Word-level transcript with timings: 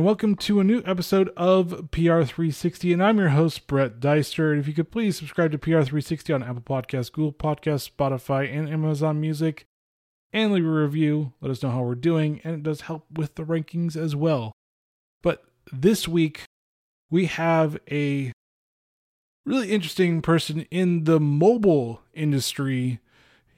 and 0.00 0.06
welcome 0.06 0.34
to 0.34 0.60
a 0.60 0.64
new 0.64 0.82
episode 0.86 1.28
of 1.36 1.90
PR360. 1.90 2.94
And 2.94 3.04
I'm 3.04 3.18
your 3.18 3.28
host, 3.28 3.66
Brett 3.66 4.00
Deister. 4.00 4.50
And 4.50 4.58
if 4.58 4.66
you 4.66 4.72
could 4.72 4.90
please 4.90 5.18
subscribe 5.18 5.52
to 5.52 5.58
PR360 5.58 6.34
on 6.34 6.42
Apple 6.42 6.62
Podcasts, 6.62 7.12
Google 7.12 7.34
Podcasts, 7.34 7.90
Spotify, 7.90 8.50
and 8.50 8.66
Amazon 8.66 9.20
Music, 9.20 9.66
and 10.32 10.54
leave 10.54 10.64
a 10.64 10.70
review. 10.70 11.34
Let 11.42 11.50
us 11.50 11.62
know 11.62 11.68
how 11.68 11.82
we're 11.82 11.96
doing, 11.96 12.40
and 12.44 12.54
it 12.54 12.62
does 12.62 12.80
help 12.80 13.04
with 13.12 13.34
the 13.34 13.44
rankings 13.44 13.94
as 13.94 14.16
well. 14.16 14.52
But 15.22 15.44
this 15.70 16.08
week, 16.08 16.44
we 17.10 17.26
have 17.26 17.78
a 17.90 18.32
really 19.44 19.70
interesting 19.70 20.22
person 20.22 20.62
in 20.70 21.04
the 21.04 21.20
mobile 21.20 22.00
industry 22.14 23.00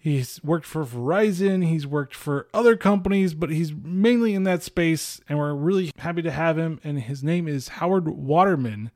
He's 0.03 0.43
worked 0.43 0.67
for 0.67 0.85
Verizon, 0.85 1.65
he's 1.65 1.87
worked 1.87 2.17
for 2.17 2.49
other 2.53 2.77
companies, 2.77 3.35
but 3.35 3.51
he's 3.51 3.73
mainly 3.73 4.35
in 4.35 4.43
that 4.43 4.65
space, 4.65 5.21
and 5.29 5.39
we're 5.39 5.55
really 5.55 5.93
happy 5.97 6.23
to 6.23 6.33
have 6.33 6.59
him. 6.59 6.81
And 6.83 6.99
his 6.99 7.23
name 7.23 7.47
is 7.47 7.69
Howard 7.69 8.09
Waterman. 8.09 8.91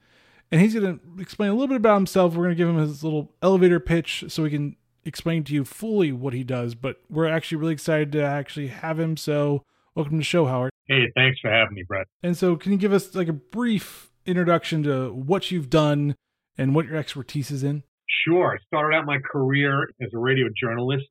And 0.51 0.61
he's 0.61 0.75
going 0.75 0.99
to 0.99 1.23
explain 1.23 1.51
a 1.51 1.53
little 1.53 1.69
bit 1.69 1.77
about 1.77 1.95
himself. 1.95 2.35
We're 2.35 2.47
going 2.47 2.57
to 2.57 2.59
give 2.59 2.69
him 2.69 2.79
his 2.79 3.05
little 3.05 3.33
elevator 3.41 3.79
pitch 3.79 4.25
so 4.27 4.43
we 4.43 4.51
can 4.51 4.75
explain 5.05 5.45
to 5.45 5.55
you 5.55 5.65
fully 5.65 6.11
what 6.11 6.35
he 6.35 6.43
does. 6.43 6.75
But 6.75 6.97
we're 7.09 7.29
actually 7.29 7.59
really 7.59 7.75
excited 7.75 8.11
to 8.11 8.25
actually 8.25 8.67
have 8.67 8.99
him. 8.99 9.17
So, 9.17 9.63
welcome 9.95 10.15
to 10.15 10.19
the 10.19 10.25
show, 10.25 10.47
Howard. 10.47 10.73
Hey, 10.89 11.05
thanks 11.15 11.39
for 11.39 11.53
having 11.53 11.77
me, 11.77 11.85
Brett. 11.87 12.09
And 12.25 12.37
so, 12.37 12.57
can 12.57 12.73
you 12.73 12.79
give 12.79 12.93
us 12.93 13.15
like 13.15 13.29
a 13.29 13.33
brief 13.33 14.11
introduction 14.27 14.83
to 14.83 15.13
what 15.13 15.53
you've 15.53 15.71
done 15.71 16.17
and 16.59 16.75
what 16.75 16.87
your 16.87 16.97
expertise 16.97 17.53
is 17.53 17.63
in? 17.63 17.85
Sure. 18.09 18.55
I 18.55 18.59
started 18.67 18.97
out 18.97 19.07
my 19.07 19.19
career 19.19 19.89
as 20.01 20.11
a 20.15 20.19
radio 20.19 20.47
journalist. 20.61 21.07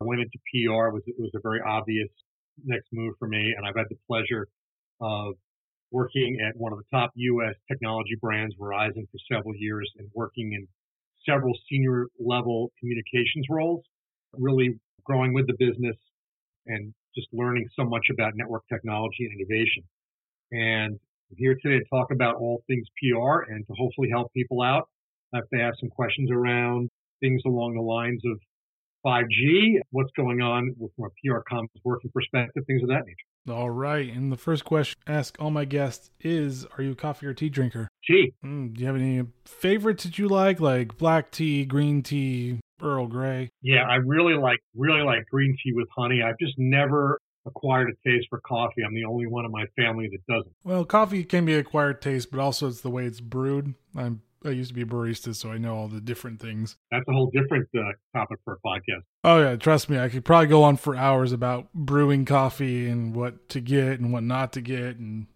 I 0.00 0.04
went 0.04 0.20
into 0.20 0.38
PR. 0.38 0.88
It 0.88 0.94
was, 0.94 1.02
it 1.06 1.16
was 1.18 1.30
a 1.34 1.40
very 1.42 1.60
obvious 1.66 2.08
next 2.64 2.88
move 2.92 3.14
for 3.18 3.28
me. 3.28 3.54
And 3.56 3.66
I've 3.66 3.76
had 3.76 3.86
the 3.90 3.96
pleasure 4.06 4.48
of 5.00 5.34
working 5.90 6.38
at 6.46 6.56
one 6.56 6.72
of 6.72 6.78
the 6.78 6.84
top 6.90 7.10
U.S. 7.14 7.54
technology 7.68 8.16
brands, 8.20 8.54
Verizon, 8.58 9.06
for 9.10 9.18
several 9.30 9.54
years 9.56 9.90
and 9.98 10.08
working 10.14 10.52
in 10.52 10.66
several 11.28 11.52
senior 11.70 12.06
level 12.18 12.72
communications 12.78 13.46
roles, 13.50 13.84
really 14.32 14.78
growing 15.04 15.34
with 15.34 15.46
the 15.46 15.54
business 15.58 15.96
and 16.66 16.94
just 17.14 17.28
learning 17.32 17.66
so 17.74 17.84
much 17.84 18.06
about 18.10 18.32
network 18.36 18.62
technology 18.72 19.26
and 19.26 19.40
innovation. 19.40 19.82
And 20.52 20.98
I'm 21.30 21.36
here 21.36 21.56
today 21.60 21.78
to 21.78 21.84
talk 21.90 22.10
about 22.12 22.36
all 22.36 22.62
things 22.66 22.86
PR 23.02 23.52
and 23.52 23.66
to 23.66 23.72
hopefully 23.76 24.08
help 24.10 24.32
people 24.32 24.62
out 24.62 24.88
if 25.32 25.44
they 25.50 25.58
have 25.58 25.74
some 25.80 25.90
questions 25.90 26.30
around 26.30 26.90
things 27.20 27.42
along 27.46 27.74
the 27.74 27.82
lines 27.82 28.22
of 28.24 28.38
5G, 29.04 29.78
what's 29.90 30.10
going 30.16 30.40
on 30.40 30.74
from 30.78 31.06
a 31.06 31.08
PR 31.08 31.40
comms 31.50 31.68
working 31.84 32.10
perspective, 32.12 32.64
things 32.66 32.82
of 32.82 32.88
that 32.88 33.04
nature. 33.06 33.56
All 33.56 33.70
right. 33.70 34.12
And 34.12 34.30
the 34.30 34.36
first 34.36 34.64
question 34.64 34.98
I 35.06 35.12
ask 35.12 35.36
all 35.40 35.50
my 35.50 35.64
guests 35.64 36.10
is 36.20 36.66
Are 36.76 36.82
you 36.82 36.92
a 36.92 36.94
coffee 36.94 37.26
or 37.26 37.34
tea 37.34 37.48
drinker? 37.48 37.88
Tea. 38.06 38.34
Mm, 38.44 38.74
do 38.74 38.80
you 38.80 38.86
have 38.86 38.96
any 38.96 39.22
favorites 39.46 40.04
that 40.04 40.18
you 40.18 40.28
like, 40.28 40.60
like 40.60 40.98
black 40.98 41.30
tea, 41.30 41.64
green 41.64 42.02
tea, 42.02 42.60
Earl 42.82 43.06
Grey? 43.06 43.48
Yeah, 43.62 43.84
I 43.88 43.96
really 43.96 44.34
like 44.34 44.58
really 44.76 45.02
like 45.02 45.26
green 45.30 45.56
tea 45.62 45.72
with 45.72 45.88
honey. 45.96 46.22
I've 46.22 46.38
just 46.38 46.54
never 46.58 47.18
acquired 47.46 47.88
a 47.88 48.08
taste 48.08 48.26
for 48.28 48.40
coffee. 48.40 48.82
I'm 48.86 48.94
the 48.94 49.04
only 49.04 49.26
one 49.26 49.46
in 49.46 49.50
my 49.50 49.64
family 49.76 50.10
that 50.12 50.26
doesn't. 50.32 50.54
Well, 50.62 50.84
coffee 50.84 51.24
can 51.24 51.46
be 51.46 51.54
acquired 51.54 52.02
taste, 52.02 52.30
but 52.30 52.40
also 52.40 52.68
it's 52.68 52.82
the 52.82 52.90
way 52.90 53.06
it's 53.06 53.20
brewed. 53.20 53.74
I'm 53.96 54.20
I 54.44 54.50
used 54.50 54.70
to 54.70 54.74
be 54.74 54.82
a 54.82 54.86
barista, 54.86 55.34
so 55.34 55.50
I 55.50 55.58
know 55.58 55.76
all 55.76 55.88
the 55.88 56.00
different 56.00 56.40
things. 56.40 56.76
That's 56.90 57.04
a 57.08 57.12
whole 57.12 57.30
different 57.30 57.68
uh, 57.76 57.92
topic 58.16 58.38
for 58.44 58.54
a 58.54 58.66
podcast. 58.66 59.02
Oh 59.22 59.40
yeah, 59.40 59.56
trust 59.56 59.90
me, 59.90 59.98
I 59.98 60.08
could 60.08 60.24
probably 60.24 60.46
go 60.46 60.62
on 60.62 60.76
for 60.76 60.96
hours 60.96 61.32
about 61.32 61.72
brewing 61.74 62.24
coffee 62.24 62.88
and 62.88 63.14
what 63.14 63.48
to 63.50 63.60
get 63.60 64.00
and 64.00 64.12
what 64.12 64.22
not 64.22 64.52
to 64.54 64.60
get, 64.60 64.96
and 64.96 65.26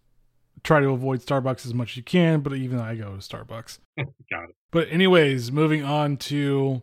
try 0.63 0.81
to 0.81 0.89
avoid 0.89 1.21
Starbucks 1.21 1.67
as 1.67 1.75
much 1.75 1.93
as 1.93 1.97
you 1.99 2.03
can. 2.03 2.41
But 2.41 2.55
even 2.55 2.81
I 2.81 2.95
go 2.95 3.17
to 3.17 3.19
Starbucks. 3.19 3.79
Got 3.99 4.49
it. 4.49 4.57
But 4.71 4.89
anyways, 4.91 5.53
moving 5.53 5.85
on 5.85 6.17
to, 6.17 6.83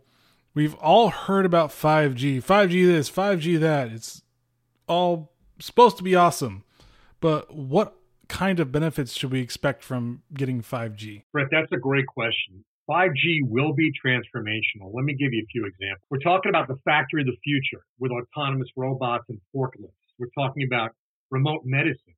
we've 0.53 0.75
all 0.75 1.09
heard 1.09 1.45
about 1.45 1.71
5G, 1.71 2.38
5G 2.38 2.86
this, 2.86 3.09
5G 3.09 3.59
that. 3.59 3.89
It's 3.92 4.21
all 4.88 5.33
supposed 5.59 5.98
to 5.98 6.03
be 6.03 6.15
awesome, 6.15 6.64
but 7.20 7.53
what 7.53 7.95
kind 8.31 8.61
of 8.61 8.71
benefits 8.71 9.11
should 9.14 9.31
we 9.31 9.42
expect 9.42 9.83
from 9.83 10.23
getting 10.33 10.61
5G? 10.61 11.23
Brett, 11.33 11.47
that's 11.52 11.71
a 11.73 11.77
great 11.77 12.08
question. 12.08 12.64
5G 12.89 13.42
will 13.43 13.73
be 13.73 13.92
transformational. 13.92 14.92
Let 14.93 15.03
me 15.03 15.14
give 15.14 15.33
you 15.33 15.43
a 15.43 15.52
few 15.52 15.65
examples. 15.65 16.08
We're 16.09 16.23
talking 16.23 16.49
about 16.49 16.67
the 16.70 16.77
factory 16.86 17.21
of 17.21 17.27
the 17.27 17.37
future 17.43 17.83
with 17.99 18.11
autonomous 18.11 18.70
robots 18.75 19.25
and 19.27 19.39
forklifts. 19.53 19.99
We're 20.17 20.31
talking 20.33 20.64
about 20.64 20.91
remote 21.30 21.61
medicine. 21.65 22.15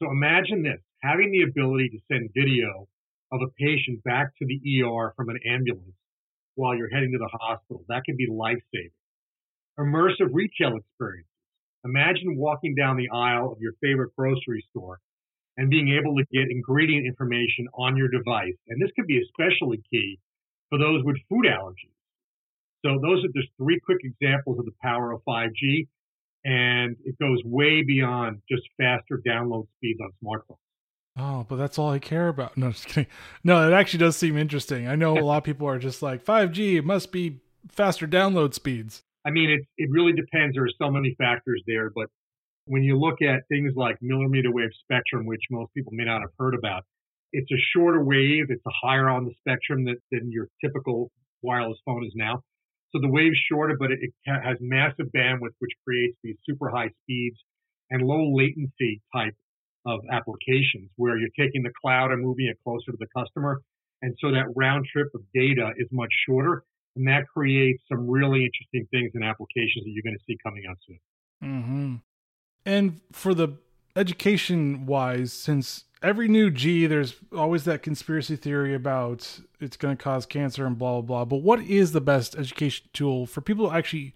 So 0.00 0.10
imagine 0.10 0.62
this 0.62 0.80
having 1.02 1.32
the 1.32 1.42
ability 1.42 1.90
to 1.90 1.98
send 2.10 2.30
video 2.32 2.86
of 3.32 3.40
a 3.42 3.50
patient 3.58 4.02
back 4.04 4.30
to 4.38 4.46
the 4.46 4.82
ER 4.82 5.12
from 5.16 5.28
an 5.28 5.38
ambulance 5.44 5.98
while 6.54 6.76
you're 6.76 6.90
heading 6.90 7.12
to 7.12 7.18
the 7.18 7.38
hospital. 7.40 7.84
That 7.88 8.02
could 8.06 8.16
be 8.16 8.28
life 8.30 8.62
saving. 8.72 8.90
Immersive 9.78 10.30
retail 10.32 10.76
experiences. 10.76 11.30
Imagine 11.84 12.36
walking 12.36 12.74
down 12.74 12.96
the 12.96 13.10
aisle 13.12 13.52
of 13.52 13.58
your 13.60 13.72
favorite 13.82 14.10
grocery 14.16 14.64
store 14.70 15.00
and 15.56 15.70
being 15.70 15.96
able 15.98 16.16
to 16.16 16.24
get 16.32 16.50
ingredient 16.50 17.06
information 17.06 17.66
on 17.74 17.96
your 17.96 18.08
device. 18.08 18.56
And 18.68 18.80
this 18.80 18.90
could 18.96 19.06
be 19.06 19.20
especially 19.22 19.82
key 19.90 20.18
for 20.68 20.78
those 20.78 21.02
with 21.04 21.16
food 21.28 21.46
allergies. 21.46 21.94
So 22.84 22.98
those 23.00 23.24
are 23.24 23.28
just 23.34 23.48
three 23.56 23.80
quick 23.80 23.98
examples 24.04 24.58
of 24.58 24.64
the 24.64 24.74
power 24.82 25.12
of 25.12 25.22
5G. 25.26 25.88
And 26.44 26.96
it 27.04 27.18
goes 27.18 27.40
way 27.44 27.82
beyond 27.82 28.42
just 28.48 28.62
faster 28.76 29.20
download 29.26 29.66
speeds 29.78 30.00
on 30.00 30.12
smartphones. 30.22 30.58
Oh, 31.18 31.46
but 31.48 31.56
that's 31.56 31.78
all 31.78 31.90
I 31.90 31.98
care 31.98 32.28
about. 32.28 32.56
No, 32.56 32.70
just 32.70 32.86
kidding. 32.86 33.10
No, 33.42 33.66
it 33.66 33.72
actually 33.72 34.00
does 34.00 34.16
seem 34.16 34.36
interesting. 34.36 34.86
I 34.86 34.96
know 34.96 35.18
a 35.18 35.20
lot 35.24 35.38
of 35.38 35.44
people 35.44 35.66
are 35.66 35.78
just 35.78 36.02
like 36.02 36.24
5G, 36.24 36.84
must 36.84 37.10
be 37.10 37.40
faster 37.68 38.06
download 38.06 38.54
speeds. 38.54 39.02
I 39.24 39.30
mean, 39.30 39.50
it, 39.50 39.62
it 39.76 39.90
really 39.90 40.12
depends. 40.12 40.54
There 40.54 40.64
are 40.64 40.70
so 40.78 40.90
many 40.90 41.16
factors 41.18 41.62
there, 41.66 41.90
but 41.90 42.08
when 42.66 42.82
you 42.82 42.98
look 42.98 43.22
at 43.22 43.46
things 43.48 43.72
like 43.76 43.96
millimeter 44.00 44.52
wave 44.52 44.70
spectrum, 44.82 45.26
which 45.26 45.42
most 45.50 45.72
people 45.74 45.92
may 45.94 46.04
not 46.04 46.20
have 46.20 46.30
heard 46.38 46.54
about, 46.54 46.84
it's 47.32 47.50
a 47.50 47.60
shorter 47.74 48.02
wave. 48.02 48.46
It's 48.48 48.64
a 48.66 48.86
higher 48.86 49.08
on 49.08 49.24
the 49.24 49.34
spectrum 49.38 49.84
that, 49.84 49.96
than 50.10 50.30
your 50.30 50.48
typical 50.64 51.10
wireless 51.42 51.78
phone 51.84 52.04
is 52.04 52.12
now. 52.14 52.42
So 52.92 53.00
the 53.00 53.08
wave's 53.08 53.38
shorter, 53.50 53.76
but 53.78 53.90
it, 53.90 53.98
it 54.00 54.12
has 54.26 54.56
massive 54.60 55.06
bandwidth, 55.14 55.54
which 55.58 55.72
creates 55.86 56.16
these 56.22 56.36
super 56.44 56.70
high 56.70 56.90
speeds 57.02 57.36
and 57.90 58.02
low 58.02 58.34
latency 58.34 59.02
type 59.14 59.34
of 59.84 60.00
applications 60.10 60.90
where 60.96 61.16
you're 61.16 61.28
taking 61.38 61.62
the 61.62 61.72
cloud 61.80 62.10
and 62.10 62.22
moving 62.22 62.46
it 62.46 62.58
closer 62.64 62.90
to 62.90 62.98
the 62.98 63.06
customer. 63.16 63.60
And 64.02 64.14
so 64.20 64.32
that 64.32 64.46
round 64.56 64.86
trip 64.92 65.08
of 65.14 65.22
data 65.34 65.70
is 65.78 65.88
much 65.92 66.10
shorter. 66.28 66.64
And 66.96 67.06
that 67.08 67.26
creates 67.28 67.82
some 67.90 68.08
really 68.08 68.44
interesting 68.44 68.88
things 68.90 69.12
and 69.14 69.22
applications 69.22 69.84
that 69.84 69.90
you're 69.90 70.02
going 70.02 70.16
to 70.16 70.24
see 70.26 70.36
coming 70.42 70.64
out 70.68 70.78
soon. 70.86 70.98
Mm-hmm. 71.44 71.94
And 72.66 73.00
for 73.12 73.32
the 73.32 73.56
education 73.94 74.86
wise, 74.86 75.32
since 75.32 75.84
every 76.02 76.26
new 76.26 76.50
G, 76.50 76.86
there's 76.86 77.14
always 77.34 77.64
that 77.64 77.82
conspiracy 77.82 78.34
theory 78.34 78.74
about 78.74 79.40
it's 79.60 79.76
going 79.76 79.96
to 79.96 80.02
cause 80.02 80.26
cancer 80.26 80.66
and 80.66 80.76
blah, 80.76 81.00
blah, 81.00 81.24
blah. 81.24 81.24
But 81.24 81.44
what 81.44 81.60
is 81.60 81.92
the 81.92 82.00
best 82.00 82.36
education 82.36 82.88
tool 82.92 83.24
for 83.24 83.40
people 83.40 83.70
to 83.70 83.76
actually 83.76 84.14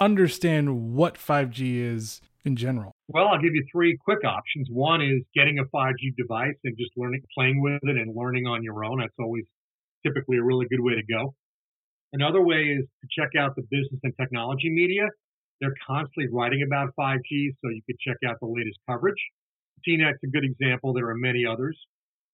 understand 0.00 0.94
what 0.94 1.16
5G 1.16 1.76
is 1.76 2.22
in 2.42 2.56
general? 2.56 2.92
Well, 3.08 3.28
I'll 3.28 3.40
give 3.40 3.54
you 3.54 3.66
three 3.70 3.98
quick 4.02 4.24
options. 4.24 4.68
One 4.70 5.02
is 5.02 5.22
getting 5.34 5.58
a 5.58 5.64
5G 5.64 6.16
device 6.16 6.56
and 6.64 6.74
just 6.78 6.92
learning, 6.96 7.20
playing 7.36 7.60
with 7.60 7.80
it 7.82 7.96
and 7.98 8.16
learning 8.16 8.46
on 8.46 8.64
your 8.64 8.82
own. 8.82 9.00
That's 9.00 9.12
always 9.18 9.44
typically 10.06 10.38
a 10.38 10.42
really 10.42 10.66
good 10.70 10.80
way 10.80 10.94
to 10.94 11.02
go. 11.02 11.34
Another 12.14 12.40
way 12.40 12.62
is 12.62 12.86
to 13.02 13.08
check 13.10 13.30
out 13.38 13.54
the 13.56 13.62
business 13.70 14.00
and 14.02 14.14
technology 14.18 14.70
media 14.70 15.06
they're 15.60 15.74
constantly 15.86 16.28
writing 16.32 16.62
about 16.66 16.94
5G, 16.98 17.54
so 17.60 17.70
you 17.70 17.82
could 17.86 17.98
check 17.98 18.16
out 18.26 18.36
the 18.40 18.46
latest 18.46 18.78
coverage. 18.88 19.20
CNET's 19.86 20.18
a 20.24 20.26
good 20.26 20.44
example. 20.44 20.92
There 20.92 21.08
are 21.08 21.14
many 21.14 21.44
others. 21.46 21.78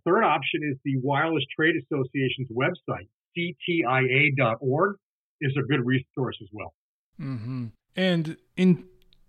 Third 0.05 0.23
option 0.23 0.63
is 0.63 0.79
the 0.85 0.97
Wireless 1.03 1.45
Trade 1.55 1.75
Association's 1.77 2.49
website, 2.51 3.09
ctia.org, 3.37 4.97
is 5.41 5.53
a 5.59 5.63
good 5.63 5.85
resource 5.85 6.39
as 6.41 6.49
well. 6.53 6.73
Mm-hmm. 7.21 7.67
And 7.97 8.37
in 8.57 8.85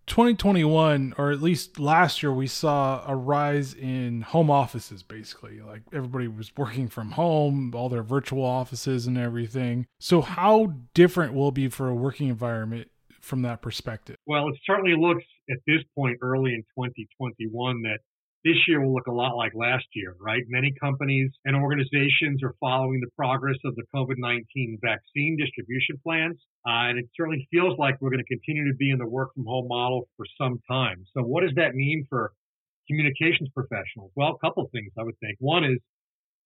2021, 0.08 1.16
or 1.18 1.32
at 1.32 1.42
least 1.42 1.80
last 1.80 2.22
year, 2.22 2.32
we 2.32 2.48
saw 2.48 3.04
a 3.08 3.16
rise 3.16 3.74
in 3.74 4.22
home 4.22 4.52
offices, 4.52 5.04
basically. 5.04 5.60
Like 5.62 5.82
everybody 5.92 6.28
was 6.28 6.52
working 6.56 6.88
from 6.88 7.12
home, 7.12 7.74
all 7.76 7.90
their 7.90 8.04
virtual 8.04 8.46
offices 8.46 9.08
and 9.08 9.18
everything. 9.18 9.88
So, 10.00 10.22
how 10.22 10.74
different 10.94 11.34
will 11.34 11.50
it 11.50 11.56
be 11.56 11.70
for 11.70 11.88
a 11.90 11.96
working 11.96 12.30
environment 12.30 12.90
from 13.28 13.44
that 13.44 13.62
perspective? 13.62 14.16
Well, 14.26 14.48
it 14.50 14.56
certainly 14.66 14.96
looks 14.98 15.24
at 15.50 15.58
this 15.68 15.84
point 15.96 16.18
early 16.22 16.54
in 16.54 16.64
2021 16.76 17.82
that 17.84 18.00
this 18.44 18.56
year 18.68 18.82
will 18.82 18.94
look 18.94 19.08
a 19.08 19.12
lot 19.12 19.36
like 19.36 19.52
last 19.54 19.86
year, 19.94 20.16
right? 20.22 20.44
Many 20.48 20.74
companies 20.80 21.32
and 21.44 21.56
organizations 21.56 22.42
are 22.44 22.56
following 22.60 23.02
the 23.02 23.10
progress 23.18 23.58
of 23.66 23.76
the 23.76 23.84
COVID 23.94 24.16
19 24.18 24.80
vaccine 24.82 25.38
distribution 25.38 26.00
plans. 26.04 26.38
Uh, 26.66 26.88
and 26.90 27.00
it 27.00 27.06
certainly 27.16 27.48
feels 27.52 27.78
like 27.78 27.98
we're 28.00 28.10
going 28.10 28.24
to 28.24 28.32
continue 28.32 28.72
to 28.72 28.76
be 28.78 28.92
in 28.92 28.98
the 28.98 29.08
work 29.08 29.34
from 29.34 29.46
home 29.46 29.68
model 29.68 30.08
for 30.16 30.26
some 30.40 30.60
time. 30.70 31.04
So, 31.14 31.22
what 31.24 31.42
does 31.42 31.54
that 31.56 31.76
mean 31.76 32.06
for 32.10 32.32
communications 32.88 33.50
professionals? 33.54 34.12
Well, 34.16 34.30
a 34.30 34.46
couple 34.46 34.64
of 34.64 34.72
things 34.72 34.92
I 34.98 35.04
would 35.04 35.20
think. 35.20 35.36
One 35.40 35.66
is 35.66 35.80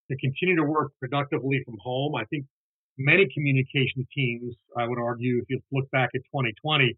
to 0.10 0.18
continue 0.18 0.56
to 0.58 0.64
work 0.64 0.92
productively 1.00 1.62
from 1.66 1.78
home. 1.80 2.16
I 2.16 2.26
think 2.26 2.46
many 3.04 3.28
communications 3.34 4.06
teams, 4.16 4.56
I 4.78 4.88
would 4.88 5.00
argue, 5.00 5.40
if 5.40 5.46
you 5.50 5.60
look 5.72 5.90
back 5.92 6.10
at 6.16 6.22
2020, 6.34 6.98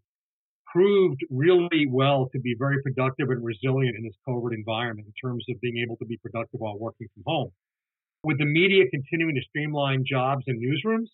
proved 0.72 1.20
really 1.30 1.86
well 1.88 2.28
to 2.32 2.40
be 2.40 2.54
very 2.58 2.82
productive 2.82 3.30
and 3.30 3.44
resilient 3.44 3.96
in 3.96 4.02
this 4.02 4.16
COVID 4.26 4.52
environment 4.52 5.06
in 5.06 5.14
terms 5.28 5.44
of 5.48 5.60
being 5.60 5.78
able 5.78 5.96
to 5.96 6.04
be 6.04 6.16
productive 6.18 6.60
while 6.60 6.78
working 6.78 7.06
from 7.14 7.22
home. 7.26 7.50
With 8.24 8.38
the 8.38 8.46
media 8.46 8.84
continuing 8.90 9.34
to 9.36 9.42
streamline 9.48 10.04
jobs 10.08 10.44
and 10.46 10.58
newsrooms, 10.58 11.08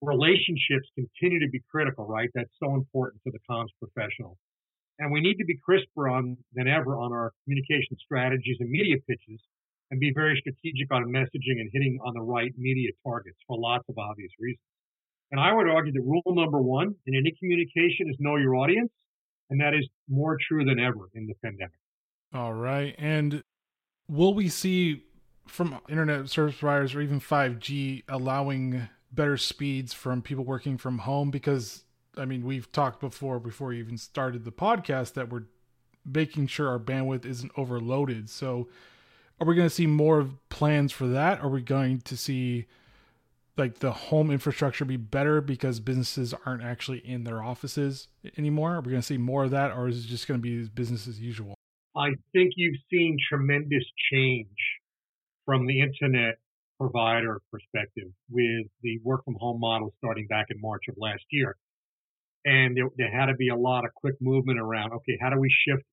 relationships 0.00 0.88
continue 0.94 1.40
to 1.40 1.50
be 1.50 1.60
critical, 1.70 2.06
right? 2.06 2.30
That's 2.34 2.52
so 2.62 2.74
important 2.74 3.22
to 3.24 3.32
the 3.32 3.38
comms 3.50 3.74
professional. 3.80 4.38
And 4.98 5.12
we 5.12 5.20
need 5.20 5.36
to 5.36 5.44
be 5.44 5.58
crisper 5.62 6.08
on 6.08 6.36
than 6.54 6.68
ever 6.68 6.96
on 6.96 7.12
our 7.12 7.32
communication 7.44 7.96
strategies 7.98 8.56
and 8.60 8.70
media 8.70 8.96
pitches 9.06 9.40
and 9.90 10.00
be 10.00 10.12
very 10.14 10.36
strategic 10.40 10.92
on 10.92 11.04
messaging 11.04 11.60
and 11.60 11.70
hitting 11.72 11.98
on 12.04 12.14
the 12.14 12.20
right 12.20 12.52
media 12.58 12.90
targets 13.04 13.36
for 13.46 13.58
lots 13.58 13.84
of 13.88 13.96
obvious 13.98 14.30
reasons. 14.38 14.60
And 15.30 15.40
I 15.40 15.52
would 15.52 15.68
argue 15.68 15.92
that 15.92 16.02
rule 16.02 16.22
number 16.26 16.60
one 16.60 16.94
in 17.06 17.14
any 17.14 17.32
communication 17.38 18.08
is 18.08 18.16
know 18.18 18.36
your 18.36 18.56
audience. 18.56 18.90
And 19.50 19.60
that 19.60 19.74
is 19.74 19.88
more 20.08 20.36
true 20.48 20.64
than 20.64 20.80
ever 20.80 21.08
in 21.14 21.26
the 21.26 21.34
pandemic. 21.42 21.78
All 22.34 22.54
right. 22.54 22.94
And 22.98 23.42
will 24.08 24.34
we 24.34 24.48
see 24.48 25.04
from 25.46 25.78
internet 25.88 26.28
service 26.28 26.56
providers 26.56 26.94
or 26.94 27.00
even 27.00 27.20
5G 27.20 28.02
allowing 28.08 28.88
better 29.12 29.36
speeds 29.36 29.94
from 29.94 30.20
people 30.20 30.44
working 30.44 30.76
from 30.78 30.98
home? 30.98 31.30
Because, 31.30 31.84
I 32.16 32.24
mean, 32.24 32.44
we've 32.44 32.70
talked 32.72 33.00
before, 33.00 33.38
before 33.38 33.68
we 33.68 33.78
even 33.78 33.98
started 33.98 34.44
the 34.44 34.52
podcast, 34.52 35.14
that 35.14 35.30
we're 35.30 35.44
making 36.04 36.48
sure 36.48 36.68
our 36.68 36.80
bandwidth 36.80 37.24
isn't 37.24 37.52
overloaded. 37.56 38.28
So, 38.28 38.68
are 39.40 39.46
we 39.46 39.54
going 39.54 39.68
to 39.68 39.74
see 39.74 39.86
more 39.86 40.28
plans 40.48 40.92
for 40.92 41.06
that? 41.08 41.40
Are 41.40 41.48
we 41.48 41.62
going 41.62 42.00
to 42.02 42.16
see 42.16 42.66
like 43.56 43.78
the 43.78 43.92
home 43.92 44.30
infrastructure 44.30 44.84
be 44.84 44.96
better 44.96 45.40
because 45.40 45.80
businesses 45.80 46.34
aren't 46.44 46.62
actually 46.62 46.98
in 46.98 47.24
their 47.24 47.42
offices 47.42 48.08
anymore? 48.36 48.76
Are 48.76 48.80
we 48.80 48.90
going 48.90 49.02
to 49.02 49.06
see 49.06 49.18
more 49.18 49.44
of 49.44 49.50
that, 49.50 49.72
or 49.72 49.88
is 49.88 50.04
it 50.04 50.08
just 50.08 50.28
going 50.28 50.40
to 50.40 50.42
be 50.42 50.68
business 50.68 51.06
as 51.06 51.20
usual? 51.20 51.54
I 51.96 52.10
think 52.32 52.52
you've 52.56 52.80
seen 52.90 53.16
tremendous 53.28 53.84
change 54.12 54.48
from 55.46 55.66
the 55.66 55.80
internet 55.80 56.36
provider 56.78 57.40
perspective 57.50 58.08
with 58.28 58.66
the 58.82 58.98
work 59.02 59.24
from 59.24 59.36
home 59.40 59.60
model 59.60 59.94
starting 59.98 60.26
back 60.26 60.46
in 60.50 60.60
March 60.60 60.82
of 60.90 60.96
last 60.98 61.24
year. 61.30 61.56
And 62.44 62.76
there, 62.76 62.88
there 62.96 63.10
had 63.10 63.26
to 63.26 63.34
be 63.34 63.48
a 63.48 63.56
lot 63.56 63.84
of 63.84 63.94
quick 63.94 64.16
movement 64.20 64.60
around, 64.60 64.92
okay, 64.92 65.16
how 65.20 65.30
do 65.30 65.40
we 65.40 65.48
shift 65.48 65.84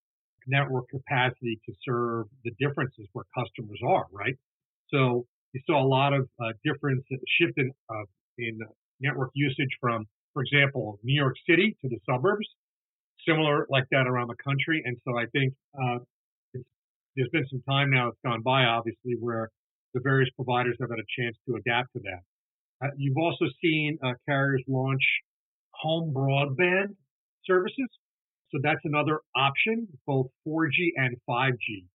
network 0.48 0.90
capacity 0.90 1.60
to 1.66 1.74
serve 1.88 2.28
the 2.44 2.51
differences 2.60 3.07
where 3.13 3.25
customers 3.38 3.80
are, 3.88 4.06
right? 4.12 4.36
So 4.90 5.25
you 5.54 5.62
saw 5.66 5.84
a 5.84 5.88
lot 5.88 6.13
of 6.13 6.28
uh, 6.42 6.54
difference 6.63 7.04
shift 7.40 7.54
in, 7.57 7.72
uh, 7.90 8.06
in 8.38 8.60
network 9.00 9.31
usage 9.34 9.69
from, 9.80 10.06
for 10.34 10.44
example, 10.44 11.00
New 11.04 11.19
York 11.19 11.36
City 11.48 11.75
to 11.81 11.90
the 11.90 11.98
suburbs, 12.10 12.48
similar 13.28 13.68
like 13.69 13.86
that 13.92 14.07
around 14.07 14.28
the 14.28 14.42
country. 14.44 14.81
And 14.86 14.98
so 15.06 15.18
I 15.18 15.25
think 15.28 15.54
uh, 15.81 16.00
there's 17.16 17.30
been 17.31 17.46
some 17.50 17.62
time 17.69 17.92
now 17.92 18.06
that's 18.10 18.19
gone 18.25 18.42
by, 18.42 18.63
obviously, 18.63 19.16
where 19.19 19.50
the 19.94 20.01
various 20.04 20.30
providers 20.36 20.75
have 20.81 20.89
had 20.89 21.00
a 21.00 21.22
chance 21.22 21.38
to 21.48 21.56
adapt 21.56 21.94
to 21.94 22.00
that. 22.04 22.22
Uh, 22.84 22.89
you've 22.98 23.18
also 23.18 23.46
seen 23.62 23.98
uh, 24.04 24.13
carriers 24.28 24.63
launch 24.68 25.04
home 25.72 26.13
broadband 26.13 26.96
services. 27.46 27.89
So 28.53 28.59
that's 28.61 28.81
another 28.83 29.19
option, 29.35 29.88
both 30.05 30.27
4G 30.47 30.94
and 30.95 31.17
5G. 31.27 31.85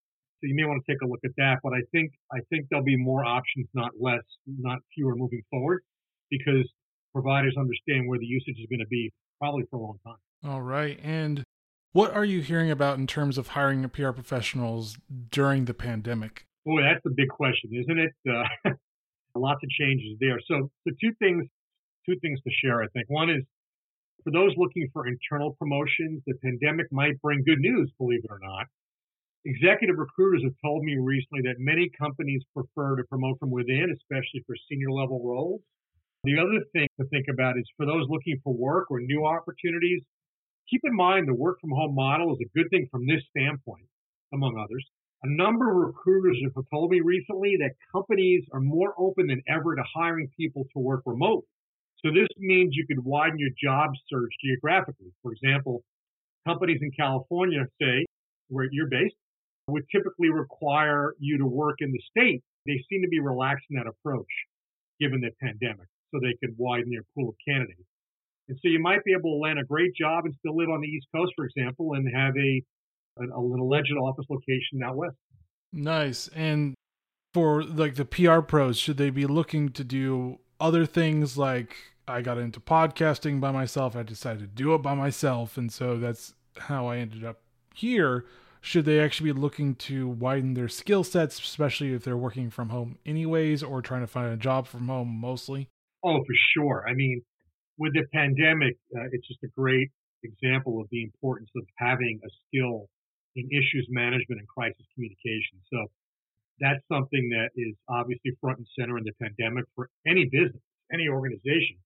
So 0.41 0.43
you 0.43 0.55
may 0.55 0.65
want 0.65 0.83
to 0.85 0.93
take 0.93 1.01
a 1.03 1.07
look 1.07 1.21
at 1.25 1.31
that. 1.37 1.59
But 1.63 1.73
I 1.73 1.83
think 1.93 2.13
I 2.33 2.39
think 2.51 2.67
there'll 2.69 2.85
be 2.85 2.97
more 2.97 3.25
options, 3.25 3.67
not 3.75 3.93
less, 4.01 4.23
not 4.47 4.79
fewer 4.95 5.15
moving 5.15 5.43
forward, 5.51 5.83
because 6.31 6.69
providers 7.13 7.55
understand 7.57 8.09
where 8.09 8.19
the 8.19 8.27
usage 8.27 8.57
is 8.59 8.67
going 8.69 8.81
to 8.81 8.89
be 8.89 9.13
probably 9.41 9.65
for 9.71 9.77
a 9.77 9.81
long 9.81 9.99
time. 10.05 10.17
All 10.45 10.63
right. 10.63 10.99
And 11.03 11.45
what 11.93 12.13
are 12.13 12.25
you 12.25 12.41
hearing 12.41 12.71
about 12.71 12.99
in 12.99 13.07
terms 13.07 13.39
of 13.39 13.49
hiring 13.49 13.89
PR 13.89 14.11
professionals 14.11 14.99
during 15.31 15.65
the 15.65 15.75
pandemic? 15.75 16.45
Oh, 16.69 16.81
that's 16.81 17.03
the 17.05 17.11
big 17.11 17.29
question, 17.29 17.71
isn't 17.73 17.99
it? 17.99 18.13
Uh, 18.29 18.71
lots 19.35 19.61
of 19.63 19.71
changes 19.71 20.17
there. 20.21 20.39
So 20.47 20.71
the 20.85 20.93
two 21.01 21.13
things, 21.19 21.47
two 22.07 22.17
things 22.21 22.41
to 22.43 22.51
share. 22.63 22.83
I 22.83 22.89
think 22.89 23.07
one 23.09 23.31
is 23.31 23.43
for 24.25 24.31
those 24.33 24.53
looking 24.57 24.89
for 24.93 25.07
internal 25.07 25.55
promotions, 25.59 26.23
the 26.27 26.35
pandemic 26.43 26.87
might 26.91 27.21
bring 27.23 27.45
good 27.45 27.61
news, 27.61 27.91
believe 27.99 28.21
it 28.25 28.31
or 28.31 28.41
not. 28.43 28.67
Executive 29.45 29.97
recruiters 29.97 30.43
have 30.43 30.55
told 30.63 30.83
me 30.83 30.97
recently 30.97 31.41
that 31.43 31.57
many 31.59 31.89
companies 31.99 32.43
prefer 32.55 32.97
to 32.97 33.05
promote 33.05 33.39
from 33.39 33.51
within, 33.51 33.95
especially 33.95 34.43
for 34.47 34.57
senior 34.69 34.91
level 34.91 35.23
roles. 35.25 35.61
The 36.25 36.39
other 36.39 36.65
thing 36.73 36.89
to 37.01 37.07
think 37.09 37.27
about 37.33 37.57
is 37.59 37.65
for 37.77 37.87
those 37.87 38.09
looking 38.09 38.41
for 38.43 38.53
work 38.53 38.91
or 38.91 39.01
new 39.01 39.25
opportunities, 39.25 40.03
keep 40.69 40.81
in 40.85 40.95
mind 40.95 41.29
the 41.29 41.35
work 41.35 41.61
from 41.61 41.71
home 41.71 41.95
model 41.95 42.35
is 42.35 42.41
a 42.43 42.59
good 42.59 42.69
thing 42.71 42.89
from 42.91 43.07
this 43.07 43.23
standpoint, 43.31 43.87
among 44.33 44.59
others. 44.59 44.85
A 45.23 45.29
number 45.31 45.71
of 45.71 45.77
recruiters 45.89 46.39
have 46.43 46.65
told 46.71 46.91
me 46.91 47.01
recently 47.01 47.57
that 47.61 47.75
companies 47.93 48.45
are 48.53 48.61
more 48.61 48.95
open 48.99 49.29
than 49.29 49.43
ever 49.49 49.75
to 49.75 49.83
hiring 49.95 50.29
people 50.37 50.65
to 50.73 50.79
work 50.79 51.03
remote. 51.07 51.45
So 52.05 52.13
this 52.13 52.29
means 52.39 52.75
you 52.75 52.87
could 52.87 53.05
widen 53.05 53.39
your 53.39 53.51
job 53.63 53.91
search 54.09 54.33
geographically. 54.45 55.13
For 55.23 55.33
example, 55.33 55.83
companies 56.47 56.79
in 56.81 56.91
California, 56.93 57.67
say, 57.81 58.07
where 58.49 58.69
you're 58.71 58.89
based, 58.89 59.17
would 59.69 59.85
typically 59.91 60.31
require 60.31 61.15
you 61.19 61.39
to 61.39 61.47
work 61.47 61.77
in 61.81 61.93
the 61.93 62.01
state. 62.11 62.43
They 62.67 62.83
seem 62.89 63.03
to 63.03 63.09
be 63.09 63.21
relaxing 63.21 63.77
that 63.77 63.87
approach 63.87 64.29
given 65.01 65.21
the 65.21 65.31
pandemic 65.43 65.89
so 66.11 66.21
they 66.21 66.37
can 66.43 66.55
widen 66.57 66.91
their 66.91 67.03
pool 67.15 67.31
of 67.31 67.35
candidates. 67.47 67.83
And 68.49 68.59
so 68.63 68.69
you 68.69 68.81
might 68.81 69.05
be 69.05 69.13
able 69.13 69.37
to 69.37 69.41
land 69.43 69.59
a 69.59 69.65
great 69.65 69.95
job 69.95 70.25
and 70.25 70.35
still 70.39 70.57
live 70.57 70.71
on 70.71 70.81
the 70.81 70.89
East 70.89 71.07
Coast, 71.15 71.33
for 71.37 71.45
example, 71.45 71.95
and 71.95 72.09
have 72.15 72.35
a, 72.37 72.63
an, 73.19 73.31
a 73.31 73.39
alleged 73.39 73.93
office 74.01 74.25
location 74.31 74.83
out 74.83 74.97
west. 74.97 75.17
Nice. 75.71 76.29
And 76.29 76.75
for 77.35 77.63
like 77.63 77.97
the 77.97 78.07
PR 78.07 78.41
pros, 78.41 78.79
should 78.79 78.97
they 78.97 79.11
be 79.11 79.27
looking 79.27 79.69
to 79.71 79.85
do 79.85 80.39
other 80.61 80.87
things 80.87 81.39
like 81.39 81.77
I 82.07 82.23
got 82.23 82.39
into 82.39 82.61
podcasting 82.61 83.41
by 83.41 83.51
myself, 83.51 83.95
I 83.97 84.03
decided 84.03 84.41
to 84.41 84.47
do 84.47 84.75
it 84.75 84.79
by 84.79 84.95
myself, 84.95 85.57
and 85.57 85.73
so 85.73 85.97
that's 85.97 86.35
how 86.59 86.87
I 86.87 86.97
ended 86.99 87.25
up 87.25 87.41
here 87.75 88.25
should 88.61 88.85
they 88.85 89.01
actually 89.01 89.33
be 89.33 89.39
looking 89.39 89.75
to 89.77 90.09
widen 90.09 90.55
their 90.55 90.69
skill 90.69 91.05
sets, 91.05 91.39
especially 91.39 91.93
if 91.95 92.05
they're 92.05 92.17
working 92.17 92.51
from 92.51 92.71
home 92.71 92.99
anyways 93.07 93.63
or 93.63 93.81
trying 93.81 94.01
to 94.01 94.07
find 94.07 94.33
a 94.33 94.37
job 94.37 94.67
from 94.67 94.89
home 94.89 95.09
mostly? 95.09 95.69
Oh, 96.05 96.19
for 96.19 96.35
sure. 96.55 96.85
I 96.89 96.95
mean, 96.95 97.23
with 97.79 97.95
the 97.95 98.05
pandemic, 98.13 98.77
uh, 98.97 99.09
it's 99.13 99.27
just 99.27 99.43
a 99.45 99.49
great 99.57 99.91
example 100.25 100.81
of 100.81 100.89
the 100.91 101.03
importance 101.03 101.51
of 101.57 101.65
having 101.77 102.21
a 102.25 102.29
skill 102.47 102.89
in 103.37 103.47
issues 103.47 103.87
management 103.91 104.41
and 104.41 104.49
crisis 104.49 104.85
communication. 104.95 105.63
So 105.73 105.87
that's 106.61 106.83
something 106.91 107.31
that 107.31 107.51
is 107.57 107.75
obviously 107.89 108.33
front 108.41 108.59
and 108.59 108.67
center 108.79 108.99
in 108.99 109.05
the 109.05 109.13
pandemic 109.21 109.65
for 109.75 109.89
any 110.07 110.25
business, 110.25 110.63
any 110.93 111.09
organization. 111.09 111.77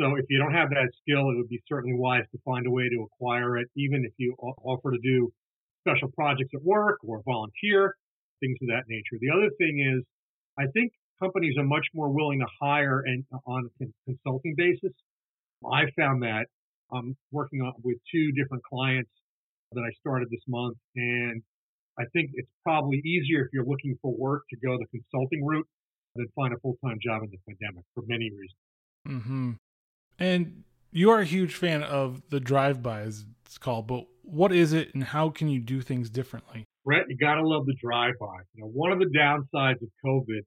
So 0.00 0.16
if 0.16 0.24
you 0.30 0.38
don't 0.38 0.54
have 0.54 0.70
that 0.70 0.88
skill, 1.02 1.30
it 1.30 1.36
would 1.36 1.48
be 1.48 1.60
certainly 1.68 1.96
wise 1.96 2.24
to 2.32 2.38
find 2.44 2.66
a 2.66 2.70
way 2.70 2.88
to 2.88 3.02
acquire 3.02 3.58
it, 3.58 3.68
even 3.76 4.04
if 4.04 4.12
you 4.16 4.34
offer 4.38 4.92
to 4.92 4.98
do 5.02 5.30
special 5.80 6.08
projects 6.12 6.50
at 6.54 6.62
work 6.62 6.98
or 7.04 7.22
volunteer, 7.24 7.96
things 8.40 8.56
of 8.62 8.68
that 8.68 8.84
nature. 8.88 9.18
The 9.20 9.30
other 9.30 9.50
thing 9.58 9.80
is, 9.80 10.02
I 10.58 10.66
think 10.72 10.92
companies 11.20 11.56
are 11.58 11.64
much 11.64 11.86
more 11.94 12.08
willing 12.08 12.40
to 12.40 12.46
hire 12.60 13.02
and 13.04 13.24
uh, 13.32 13.38
on 13.46 13.68
a 13.80 13.86
consulting 14.06 14.54
basis. 14.56 14.92
I 15.70 15.84
found 15.96 16.22
that 16.22 16.46
I'm 16.92 17.16
working 17.30 17.60
with 17.82 17.98
two 18.10 18.32
different 18.32 18.64
clients 18.64 19.10
that 19.72 19.82
I 19.82 19.92
started 20.00 20.28
this 20.30 20.40
month, 20.48 20.76
and 20.96 21.42
I 22.00 22.04
think 22.12 22.30
it's 22.34 22.48
probably 22.64 22.98
easier 23.04 23.44
if 23.44 23.48
you're 23.52 23.66
looking 23.66 23.98
for 24.00 24.12
work 24.16 24.44
to 24.50 24.56
go 24.56 24.78
the 24.78 24.86
consulting 24.86 25.44
route 25.44 25.66
than 26.16 26.26
find 26.34 26.54
a 26.54 26.56
full 26.58 26.76
time 26.84 26.98
job 27.02 27.22
in 27.22 27.30
the 27.30 27.38
pandemic 27.46 27.84
for 27.94 28.02
many 28.06 28.30
reasons. 28.30 29.24
Hmm. 29.26 29.52
And 30.18 30.64
you 30.92 31.10
are 31.10 31.20
a 31.20 31.24
huge 31.24 31.54
fan 31.54 31.82
of 31.82 32.22
the 32.30 32.40
drive 32.40 32.82
by, 32.82 33.02
as 33.02 33.26
it's 33.44 33.58
called, 33.58 33.86
but 33.86 34.06
what 34.22 34.52
is 34.52 34.72
it 34.72 34.94
and 34.94 35.04
how 35.04 35.28
can 35.28 35.48
you 35.48 35.60
do 35.60 35.80
things 35.80 36.08
differently? 36.08 36.64
Brett, 36.84 37.04
you 37.08 37.16
gotta 37.16 37.46
love 37.46 37.66
the 37.66 37.74
drive-by. 37.80 38.38
You 38.54 38.62
know, 38.62 38.68
one 38.68 38.92
of 38.92 38.98
the 38.98 39.06
downsides 39.06 39.82
of 39.82 39.88
COVID, 40.04 40.40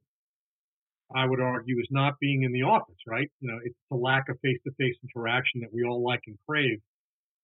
I 1.15 1.25
would 1.25 1.39
argue, 1.39 1.79
is 1.79 1.87
not 1.91 2.15
being 2.19 2.43
in 2.43 2.51
the 2.51 2.63
office, 2.63 2.97
right? 3.07 3.29
You 3.39 3.51
know, 3.51 3.59
it's 3.63 3.75
the 3.91 3.97
lack 3.97 4.29
of 4.29 4.39
face-to-face 4.41 4.95
interaction 5.03 5.61
that 5.61 5.71
we 5.71 5.83
all 5.83 6.03
like 6.03 6.21
and 6.25 6.37
crave. 6.47 6.79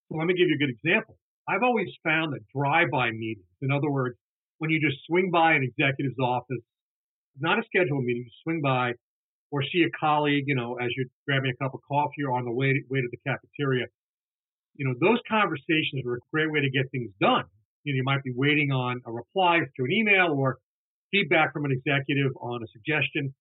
So 0.09 0.17
let 0.17 0.25
me 0.25 0.33
give 0.33 0.47
you 0.49 0.55
a 0.55 0.57
good 0.57 0.71
example. 0.71 1.17
I've 1.49 1.63
always 1.63 1.89
found 2.03 2.33
that 2.33 2.41
drive-by 2.55 3.11
meetings, 3.11 3.47
in 3.61 3.71
other 3.71 3.89
words, 3.89 4.15
when 4.59 4.69
you 4.69 4.79
just 4.79 4.99
swing 5.07 5.31
by 5.31 5.53
an 5.53 5.63
executive's 5.63 6.19
office, 6.21 6.61
not 7.39 7.57
a 7.57 7.63
scheduled 7.63 8.03
meeting, 8.03 8.25
you 8.25 8.31
swing 8.43 8.61
by 8.61 8.93
or 9.49 9.63
see 9.63 9.83
a 9.83 9.89
colleague, 9.99 10.43
you 10.45 10.53
know, 10.53 10.75
as 10.75 10.89
you're 10.95 11.07
grabbing 11.27 11.51
a 11.51 11.63
cup 11.63 11.73
of 11.73 11.79
coffee 11.87 12.23
or 12.23 12.37
on 12.37 12.45
the 12.45 12.51
way 12.51 12.73
to, 12.73 12.79
way 12.89 13.01
to 13.01 13.07
the 13.09 13.17
cafeteria, 13.25 13.87
you 14.75 14.85
know, 14.85 14.93
those 15.01 15.19
conversations 15.27 16.05
are 16.05 16.15
a 16.15 16.19
great 16.31 16.51
way 16.51 16.61
to 16.61 16.69
get 16.69 16.91
things 16.91 17.09
done 17.19 17.45
You 17.83 17.93
know, 17.93 17.97
you 17.97 18.03
might 18.03 18.23
be 18.23 18.31
waiting 18.35 18.71
on 18.71 19.01
a 19.05 19.11
reply 19.11 19.59
to 19.59 19.83
an 19.83 19.91
email 19.91 20.35
or 20.37 20.57
feedback 21.11 21.51
from 21.51 21.65
an 21.65 21.71
executive 21.71 22.31
on 22.39 22.61
a 22.61 22.67
suggestion. 22.67 23.33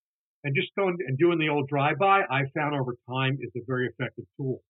And 0.44 0.54
just 0.54 0.68
going 0.78 0.96
and 1.06 1.18
doing 1.18 1.38
the 1.38 1.48
old 1.48 1.68
drive-by, 1.68 2.22
I 2.30 2.42
found 2.56 2.74
over 2.74 2.96
time 3.08 3.38
is 3.40 3.50
a 3.56 3.60
very 3.66 3.88
effective 3.88 4.24
tool. 4.36 4.62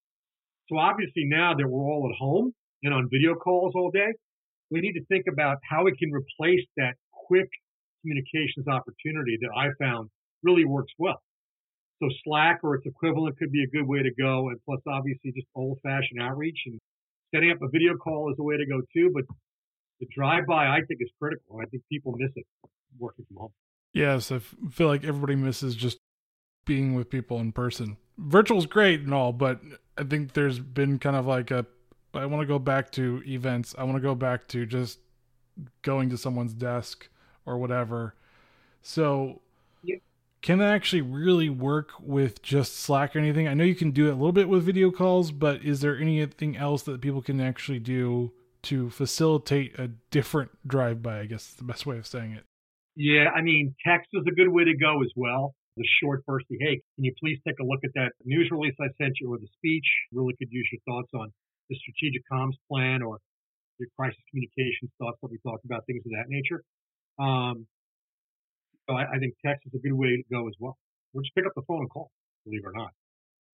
So 0.68 0.78
obviously 0.78 1.24
now 1.24 1.54
that 1.54 1.68
we're 1.68 1.84
all 1.84 2.10
at 2.10 2.18
home 2.18 2.52
and 2.82 2.94
on 2.94 3.08
video 3.10 3.34
calls 3.34 3.74
all 3.74 3.90
day, 3.90 4.12
we 4.70 4.80
need 4.80 4.92
to 4.92 5.04
think 5.06 5.26
about 5.30 5.58
how 5.68 5.84
we 5.84 5.96
can 5.96 6.10
replace 6.12 6.64
that 6.76 6.94
quick 7.12 7.48
communications 8.02 8.68
opportunity 8.68 9.38
that 9.40 9.50
I 9.56 9.68
found 9.82 10.10
really 10.42 10.64
works 10.64 10.92
well. 10.98 11.20
So 12.00 12.08
Slack 12.24 12.60
or 12.62 12.76
its 12.76 12.86
equivalent 12.86 13.38
could 13.38 13.50
be 13.50 13.64
a 13.64 13.66
good 13.66 13.86
way 13.86 14.02
to 14.02 14.10
go. 14.14 14.48
And 14.50 14.58
plus, 14.64 14.80
obviously, 14.86 15.32
just 15.32 15.48
old 15.54 15.78
fashioned 15.82 16.22
outreach 16.22 16.58
and 16.66 16.78
setting 17.34 17.50
up 17.50 17.58
a 17.62 17.68
video 17.68 17.96
call 17.96 18.30
is 18.30 18.36
a 18.38 18.42
way 18.42 18.56
to 18.56 18.66
go 18.66 18.80
too. 18.94 19.10
But 19.12 19.24
the 20.00 20.06
drive 20.14 20.46
by, 20.46 20.66
I 20.66 20.80
think, 20.86 21.00
is 21.00 21.10
critical. 21.20 21.58
I 21.60 21.66
think 21.66 21.82
people 21.90 22.14
miss 22.16 22.30
it 22.36 22.46
working 22.98 23.24
from 23.26 23.36
home. 23.36 23.52
Yes, 23.92 24.30
I 24.30 24.38
feel 24.38 24.86
like 24.86 25.02
everybody 25.02 25.34
misses 25.34 25.74
just 25.74 25.98
being 26.66 26.94
with 26.94 27.10
people 27.10 27.40
in 27.40 27.50
person. 27.50 27.96
Virtual's 28.18 28.66
great 28.66 29.00
and 29.00 29.14
all, 29.14 29.32
but 29.32 29.60
I 29.96 30.04
think 30.04 30.34
there's 30.34 30.60
been 30.60 30.98
kind 30.98 31.16
of 31.16 31.26
like 31.26 31.50
a 31.50 31.66
I 32.14 32.26
want 32.26 32.42
to 32.42 32.46
go 32.46 32.58
back 32.58 32.90
to 32.92 33.22
events. 33.26 33.74
I 33.78 33.84
want 33.84 33.96
to 33.96 34.02
go 34.02 34.14
back 34.14 34.48
to 34.48 34.66
just 34.66 34.98
going 35.82 36.10
to 36.10 36.18
someone's 36.18 36.54
desk 36.54 37.08
or 37.44 37.58
whatever. 37.58 38.14
So 38.82 39.40
can 40.40 40.58
that 40.58 40.72
actually 40.72 41.02
really 41.02 41.50
work 41.50 41.90
with 42.00 42.42
just 42.42 42.78
Slack 42.78 43.16
or 43.16 43.18
anything? 43.18 43.48
I 43.48 43.54
know 43.54 43.64
you 43.64 43.74
can 43.74 43.90
do 43.90 44.06
it 44.06 44.12
a 44.12 44.14
little 44.14 44.32
bit 44.32 44.48
with 44.48 44.62
video 44.62 44.90
calls, 44.90 45.32
but 45.32 45.62
is 45.62 45.80
there 45.80 45.98
anything 45.98 46.56
else 46.56 46.82
that 46.84 47.00
people 47.00 47.22
can 47.22 47.40
actually 47.40 47.80
do 47.80 48.32
to 48.62 48.88
facilitate 48.90 49.78
a 49.78 49.88
different 50.10 50.50
drive 50.66 51.02
by? 51.02 51.20
I 51.20 51.26
guess 51.26 51.50
is 51.50 51.54
the 51.54 51.64
best 51.64 51.86
way 51.86 51.98
of 51.98 52.06
saying 52.06 52.32
it. 52.32 52.44
Yeah, 52.94 53.30
I 53.34 53.42
mean, 53.42 53.74
text 53.84 54.08
is 54.12 54.24
a 54.26 54.34
good 54.34 54.48
way 54.48 54.64
to 54.64 54.76
go 54.76 55.02
as 55.02 55.10
well. 55.16 55.54
The 55.76 55.86
short 56.02 56.24
bursty, 56.26 56.56
hey, 56.58 56.80
can 56.96 57.04
you 57.04 57.14
please 57.20 57.38
take 57.46 57.58
a 57.60 57.64
look 57.64 57.80
at 57.84 57.90
that 57.94 58.12
news 58.24 58.48
release 58.50 58.74
I 58.80 58.88
sent 59.00 59.18
you 59.20 59.32
or 59.32 59.38
the 59.38 59.46
speech? 59.54 59.86
Really 60.12 60.34
could 60.38 60.48
use 60.50 60.68
your 60.72 60.80
thoughts 60.86 61.10
on 61.14 61.32
the 61.68 61.76
strategic 61.76 62.22
comms 62.30 62.56
plan 62.68 63.02
or 63.02 63.18
your 63.78 63.88
crisis 63.96 64.18
communications 64.30 64.90
thoughts 64.98 65.18
that 65.22 65.30
we 65.30 65.38
talked 65.46 65.64
about, 65.64 65.86
things 65.86 66.02
of 66.04 66.12
that 66.12 66.28
nature. 66.28 66.62
Um, 67.18 67.66
so 68.88 68.96
I, 68.96 69.16
I 69.16 69.18
think 69.18 69.34
text 69.44 69.66
is 69.66 69.74
a 69.74 69.78
good 69.78 69.92
way 69.92 70.16
to 70.16 70.22
go 70.30 70.48
as 70.48 70.54
well. 70.58 70.76
Or 71.14 71.22
just 71.22 71.34
pick 71.34 71.46
up 71.46 71.52
the 71.54 71.62
phone 71.62 71.80
and 71.80 71.90
call, 71.90 72.10
believe 72.44 72.62
it 72.64 72.68
or 72.68 72.72
not. 72.72 72.90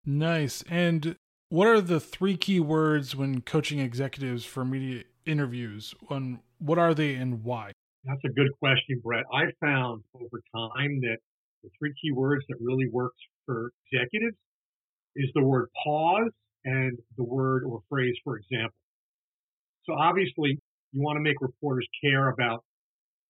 Nice. 0.05 0.63
And 0.69 1.17
what 1.49 1.67
are 1.67 1.81
the 1.81 1.99
three 1.99 2.37
key 2.37 2.59
words 2.59 3.15
when 3.15 3.41
coaching 3.41 3.79
executives 3.79 4.45
for 4.45 4.65
media 4.65 5.03
interviews? 5.25 5.93
On 6.09 6.39
what 6.59 6.77
are 6.77 6.93
they 6.93 7.15
and 7.15 7.43
why? 7.43 7.71
That's 8.05 8.23
a 8.25 8.29
good 8.29 8.49
question, 8.59 9.01
Brett. 9.03 9.23
I 9.33 9.43
found 9.61 10.03
over 10.15 10.41
time 10.53 10.99
that 11.01 11.17
the 11.63 11.69
three 11.79 11.93
key 12.01 12.11
words 12.11 12.43
that 12.49 12.57
really 12.59 12.89
works 12.91 13.17
for 13.45 13.71
executives 13.91 14.35
is 15.15 15.29
the 15.35 15.43
word 15.43 15.69
pause 15.83 16.31
and 16.65 16.97
the 17.17 17.23
word 17.23 17.63
or 17.63 17.81
phrase, 17.89 18.15
for 18.23 18.37
example. 18.37 18.75
So 19.85 19.93
obviously, 19.93 20.59
you 20.91 21.01
want 21.01 21.17
to 21.17 21.21
make 21.21 21.41
reporters 21.41 21.87
care 22.03 22.29
about 22.29 22.63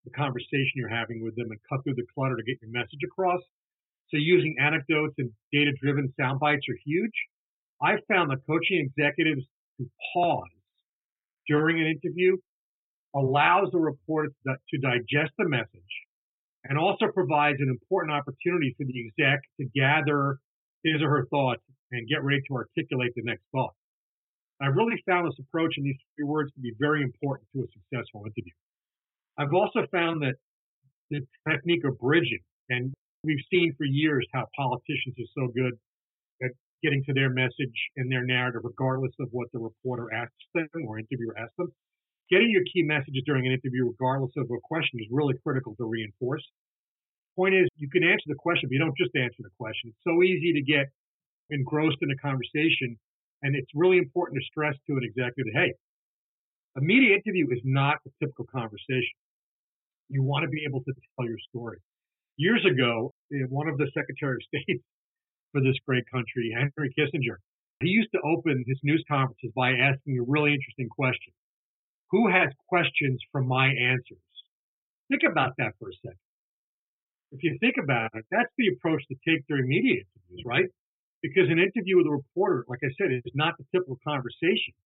the 0.05 0.11
conversation 0.11 0.71
you're 0.75 0.89
having 0.89 1.23
with 1.23 1.35
them 1.35 1.47
and 1.49 1.59
cut 1.69 1.83
through 1.83 1.95
the 1.95 2.05
clutter 2.13 2.35
to 2.35 2.43
get 2.43 2.57
your 2.61 2.71
message 2.71 2.99
across. 3.05 3.41
So 4.09 4.17
using 4.17 4.55
anecdotes 4.59 5.15
and 5.17 5.31
data 5.51 5.71
driven 5.81 6.13
sound 6.19 6.39
bites 6.39 6.65
are 6.69 6.77
huge. 6.85 7.13
I've 7.81 8.03
found 8.07 8.29
that 8.31 8.45
coaching 8.45 8.79
executives 8.85 9.43
to 9.79 9.89
pause 10.13 10.53
during 11.47 11.79
an 11.79 11.87
interview 11.87 12.37
allows 13.15 13.69
the 13.71 13.79
reporter 13.79 14.29
to 14.45 14.77
digest 14.79 15.33
the 15.37 15.47
message 15.47 15.93
and 16.65 16.77
also 16.77 17.07
provides 17.13 17.57
an 17.59 17.69
important 17.69 18.13
opportunity 18.13 18.73
for 18.77 18.85
the 18.85 19.07
exec 19.07 19.39
to 19.59 19.65
gather 19.75 20.37
his 20.83 21.01
or 21.01 21.09
her 21.09 21.25
thoughts 21.29 21.61
and 21.91 22.07
get 22.07 22.23
ready 22.23 22.41
to 22.47 22.55
articulate 22.55 23.13
the 23.15 23.23
next 23.23 23.43
thought. 23.51 23.73
I've 24.61 24.75
really 24.75 25.01
found 25.05 25.27
this 25.27 25.39
approach 25.39 25.75
in 25.77 25.83
these 25.83 25.97
three 26.15 26.25
words 26.25 26.51
to 26.53 26.61
be 26.61 26.73
very 26.79 27.01
important 27.03 27.47
to 27.55 27.63
a 27.63 27.67
successful 27.73 28.23
interview. 28.25 28.53
I've 29.37 29.53
also 29.53 29.85
found 29.91 30.21
that 30.21 30.35
the 31.09 31.21
technique 31.49 31.83
of 31.85 31.99
bridging, 31.99 32.39
and 32.69 32.93
we've 33.23 33.43
seen 33.51 33.73
for 33.77 33.85
years 33.85 34.25
how 34.33 34.45
politicians 34.55 35.15
are 35.19 35.31
so 35.35 35.51
good 35.53 35.73
at 36.43 36.51
getting 36.83 37.03
to 37.05 37.13
their 37.13 37.29
message 37.29 37.75
and 37.97 38.11
their 38.11 38.23
narrative, 38.23 38.61
regardless 38.63 39.11
of 39.19 39.27
what 39.31 39.47
the 39.53 39.59
reporter 39.59 40.13
asks 40.13 40.33
them 40.53 40.67
or 40.87 40.99
interviewer 40.99 41.37
asks 41.37 41.55
them. 41.57 41.71
Getting 42.29 42.51
your 42.51 42.63
key 42.71 42.83
messages 42.83 43.23
during 43.25 43.45
an 43.45 43.53
interview, 43.53 43.87
regardless 43.87 44.31
of 44.37 44.45
a 44.49 44.59
question, 44.63 44.99
is 44.99 45.07
really 45.11 45.35
critical 45.43 45.75
to 45.75 45.85
reinforce. 45.85 46.43
Point 47.35 47.55
is, 47.55 47.67
you 47.75 47.89
can 47.89 48.03
answer 48.03 48.25
the 48.27 48.37
question, 48.37 48.69
but 48.69 48.73
you 48.73 48.79
don't 48.79 48.97
just 48.97 49.15
answer 49.15 49.41
the 49.41 49.53
question. 49.57 49.89
It's 49.89 50.03
so 50.05 50.21
easy 50.21 50.53
to 50.53 50.61
get 50.61 50.89
engrossed 51.49 51.97
in 52.01 52.11
a 52.11 52.17
conversation, 52.17 52.97
and 53.41 53.55
it's 53.55 53.69
really 53.73 53.97
important 53.97 54.39
to 54.39 54.45
stress 54.45 54.75
to 54.87 54.93
an 54.93 55.03
executive, 55.03 55.51
hey, 55.53 55.73
a 56.77 56.81
media 56.81 57.15
interview 57.15 57.47
is 57.51 57.61
not 57.63 57.97
a 58.05 58.09
typical 58.19 58.45
conversation. 58.45 59.17
You 60.09 60.23
want 60.23 60.43
to 60.43 60.49
be 60.49 60.65
able 60.67 60.83
to 60.83 60.93
tell 60.93 61.27
your 61.27 61.41
story. 61.49 61.77
Years 62.37 62.65
ago, 62.65 63.13
eh, 63.31 63.45
one 63.49 63.67
of 63.67 63.77
the 63.77 63.89
Secretary 63.93 64.37
of 64.37 64.43
State 64.49 64.81
for 65.51 65.61
this 65.61 65.77
great 65.87 66.05
country, 66.11 66.53
Henry 66.53 66.93
Kissinger, 66.97 67.37
he 67.81 67.89
used 67.89 68.11
to 68.13 68.21
open 68.21 68.63
his 68.65 68.79
news 68.83 69.03
conferences 69.07 69.51
by 69.55 69.71
asking 69.73 70.17
a 70.17 70.23
really 70.23 70.53
interesting 70.53 70.89
question. 70.89 71.33
Who 72.11 72.29
has 72.29 72.49
questions 72.69 73.19
from 73.31 73.47
my 73.47 73.67
answers? 73.67 74.17
Think 75.09 75.23
about 75.29 75.53
that 75.57 75.73
for 75.79 75.89
a 75.89 75.93
second. 76.01 76.17
If 77.33 77.41
you 77.41 77.57
think 77.59 77.75
about 77.81 78.13
it, 78.13 78.25
that's 78.29 78.53
the 78.57 78.69
approach 78.77 79.01
to 79.09 79.15
take 79.25 79.41
during 79.49 79.67
media 79.67 80.05
interviews, 80.05 80.45
mm-hmm. 80.45 80.49
right? 80.49 80.69
Because 81.25 81.49
an 81.49 81.57
interview 81.57 81.97
with 81.97 82.05
a 82.05 82.13
reporter, 82.13 82.63
like 82.69 82.85
I 82.85 82.93
said, 82.93 83.09
is 83.09 83.25
not 83.33 83.57
the 83.57 83.65
typical 83.73 83.97
conversation. 84.05 84.77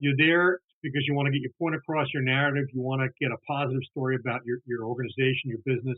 You're 0.00 0.18
there 0.18 0.60
because 0.82 1.06
you 1.08 1.14
want 1.14 1.26
to 1.26 1.32
get 1.32 1.40
your 1.40 1.56
point 1.56 1.74
across 1.74 2.12
your 2.12 2.22
narrative. 2.22 2.68
You 2.74 2.82
want 2.82 3.00
to 3.00 3.08
get 3.16 3.32
a 3.32 3.40
positive 3.48 3.80
story 3.88 4.20
about 4.20 4.44
your, 4.44 4.58
your 4.66 4.84
organization, 4.84 5.48
your 5.48 5.64
business, 5.64 5.96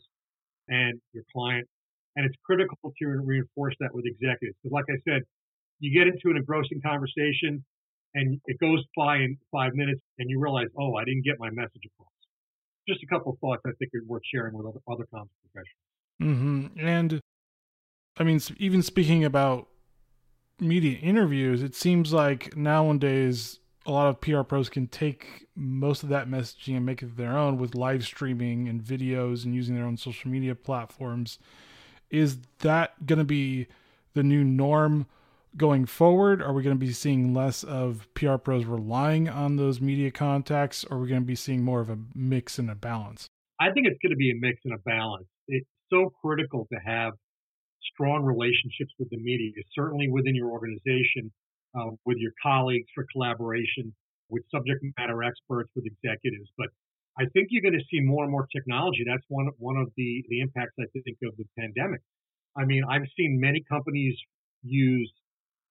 and 0.69 1.01
your 1.11 1.25
client. 1.35 1.67
And 2.15 2.25
it's 2.25 2.37
critical 2.47 2.79
to 2.85 3.05
reinforce 3.25 3.75
that 3.81 3.91
with 3.93 4.07
executives. 4.07 4.55
Because, 4.63 4.73
like 4.73 4.87
I 4.89 5.01
said, 5.09 5.27
you 5.81 5.91
get 5.91 6.07
into 6.07 6.31
an 6.31 6.37
engrossing 6.37 6.81
conversation 6.85 7.65
and 8.15 8.41
it 8.47 8.57
goes 8.61 8.85
by 8.97 9.17
in 9.17 9.37
five 9.51 9.75
minutes 9.75 10.01
and 10.19 10.31
you 10.31 10.41
realize, 10.41 10.69
oh, 10.79 10.95
I 10.95 11.05
didn't 11.05 11.25
get 11.25 11.37
my 11.39 11.51
message 11.51 11.83
across. 11.83 12.15
Just 12.89 13.03
a 13.03 13.09
couple 13.11 13.33
of 13.33 13.39
thoughts 13.41 13.63
I 13.67 13.75
think 13.79 13.91
are 13.93 14.05
worth 14.07 14.23
sharing 14.33 14.55
with 14.55 14.67
other, 14.67 14.81
other 14.87 15.05
comms 15.13 15.35
professionals. 15.43 15.86
Mm-hmm. 16.23 16.67
And 16.79 17.21
I 18.19 18.25
mean, 18.25 18.41
even 18.59 18.83
speaking 18.83 19.25
about 19.25 19.69
media 20.61 20.99
interviews, 20.99 21.63
it 21.63 21.75
seems 21.75 22.13
like 22.13 22.57
nowadays 22.57 23.61
a 23.87 23.91
lot 23.91 24.09
of 24.09 24.21
PR 24.21 24.43
pros 24.43 24.69
can 24.69 24.89
take 24.89 25.47
most 25.55 26.03
of 26.03 26.09
that 26.09 26.29
messaging 26.29 26.77
and 26.77 26.87
make 26.87 27.03
it 27.03 27.17
their 27.17 27.37
own 27.37 27.59
with 27.59 27.75
live 27.75 28.05
streaming 28.05 28.69
and 28.69 28.83
videos 28.83 29.45
and 29.45 29.55
using 29.55 29.75
their 29.75 29.85
own 29.85 29.97
social 29.97 30.31
media 30.31 30.55
platforms. 30.55 31.39
Is 32.11 32.39
that 32.61 33.07
going 33.07 33.19
to 33.19 33.25
be 33.25 33.67
the 34.15 34.23
new 34.23 34.43
norm 34.43 35.07
going 35.57 35.87
forward? 35.87 36.43
Are 36.43 36.53
we 36.53 36.63
going 36.63 36.77
to 36.77 36.85
be 36.85 36.93
seeing 36.93 37.33
less 37.35 37.63
of 37.65 38.09
PR 38.15 38.37
pros 38.37 38.65
relying 38.65 39.29
on 39.29 39.57
those 39.57 39.81
media 39.81 40.11
contacts, 40.11 40.85
or 40.85 40.97
are 40.97 41.01
we 41.01 41.09
going 41.09 41.23
to 41.23 41.27
be 41.27 41.35
seeing 41.35 41.63
more 41.63 41.81
of 41.81 41.91
a 41.91 41.99
mix 42.15 42.59
and 42.59 42.71
a 42.71 42.75
balance? 42.75 43.27
I 43.61 43.71
think 43.71 43.87
it's 43.87 43.99
going 44.03 44.11
to 44.11 44.17
be 44.17 44.31
a 44.31 44.35
mix 44.35 44.61
and 44.65 44.75
a 44.75 44.79
balance. 44.79 45.27
So 45.91 46.13
critical 46.23 46.67
to 46.73 46.79
have 46.85 47.13
strong 47.95 48.25
relationships 48.25 48.93
with 48.99 49.11
the 49.11 49.19
media, 49.19 49.53
certainly 49.75 50.09
within 50.11 50.35
your 50.35 50.51
organization 50.51 51.31
uh, 51.77 51.91
with 52.05 52.19
your 52.19 52.33
colleagues 52.43 52.89
for 52.95 53.05
collaboration, 53.13 53.95
with 54.29 54.43
subject 54.51 54.85
matter 54.99 55.23
experts, 55.23 55.71
with 55.77 55.85
executives. 55.87 56.51
But 56.57 56.69
I 57.19 57.25
think 57.33 57.49
you're 57.51 57.63
going 57.63 57.79
to 57.79 57.85
see 57.91 58.01
more 58.01 58.25
and 58.25 58.33
more 58.33 58.47
technology. 58.55 59.05
That's 59.07 59.25
one 59.29 59.49
one 59.59 59.77
of 59.77 59.91
the 59.97 60.25
the 60.29 60.41
impacts 60.41 60.75
I 60.81 60.85
think 60.93 61.17
of 61.25 61.37
the 61.37 61.45
pandemic. 61.59 62.01
I 62.57 62.65
mean, 62.65 62.83
I've 62.89 63.07
seen 63.17 63.39
many 63.41 63.63
companies 63.69 64.17
use 64.63 65.13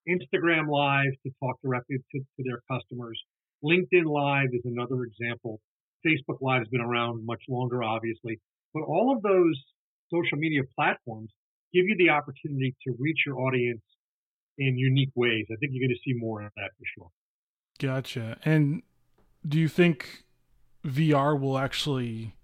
Instagram 0.08 0.70
Live 0.70 1.12
to 1.24 1.32
talk 1.42 1.58
directly 1.64 1.98
to, 1.98 2.20
to 2.20 2.44
their 2.44 2.62
customers. 2.70 3.20
LinkedIn 3.64 4.06
Live 4.06 4.50
is 4.54 4.62
another 4.66 5.04
example. 5.04 5.60
Facebook 6.06 6.38
Live 6.42 6.60
has 6.60 6.68
been 6.68 6.82
around 6.82 7.26
much 7.26 7.42
longer, 7.50 7.84
obviously, 7.84 8.40
but 8.74 8.84
all 8.84 9.16
of 9.16 9.24
those 9.24 9.58
social 10.12 10.38
media 10.38 10.62
platforms 10.76 11.32
give 11.74 11.86
you 11.86 11.96
the 11.98 12.10
opportunity 12.10 12.76
to 12.88 12.96
reach 13.00 13.24
your 13.26 13.40
audience 13.40 13.82
in 14.58 14.78
unique 14.78 15.12
ways. 15.16 15.46
I 15.52 15.56
think 15.56 15.74
you're 15.74 15.88
going 15.88 15.96
to 15.96 16.02
see 16.06 16.18
more 16.18 16.42
of 16.42 16.52
that 16.56 16.72
for 16.78 16.86
sure. 16.96 17.10
Gotcha. 17.80 18.38
And 18.46 18.84
do 19.48 19.60
you 19.60 19.68
think 19.68 20.24
VR 20.86 21.40
will 21.40 21.58
actually 21.58 22.36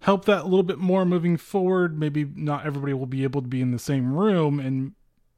help 0.00 0.24
that 0.26 0.42
a 0.42 0.44
little 0.44 0.62
bit 0.62 0.78
more 0.78 1.04
moving 1.04 1.36
forward? 1.36 1.98
Maybe 1.98 2.24
not 2.24 2.64
everybody 2.64 2.92
will 2.92 3.06
be 3.06 3.24
able 3.24 3.42
to 3.42 3.48
be 3.48 3.60
in 3.60 3.72
the 3.72 3.78
same 3.78 4.14
room 4.14 4.60
and 4.60 4.92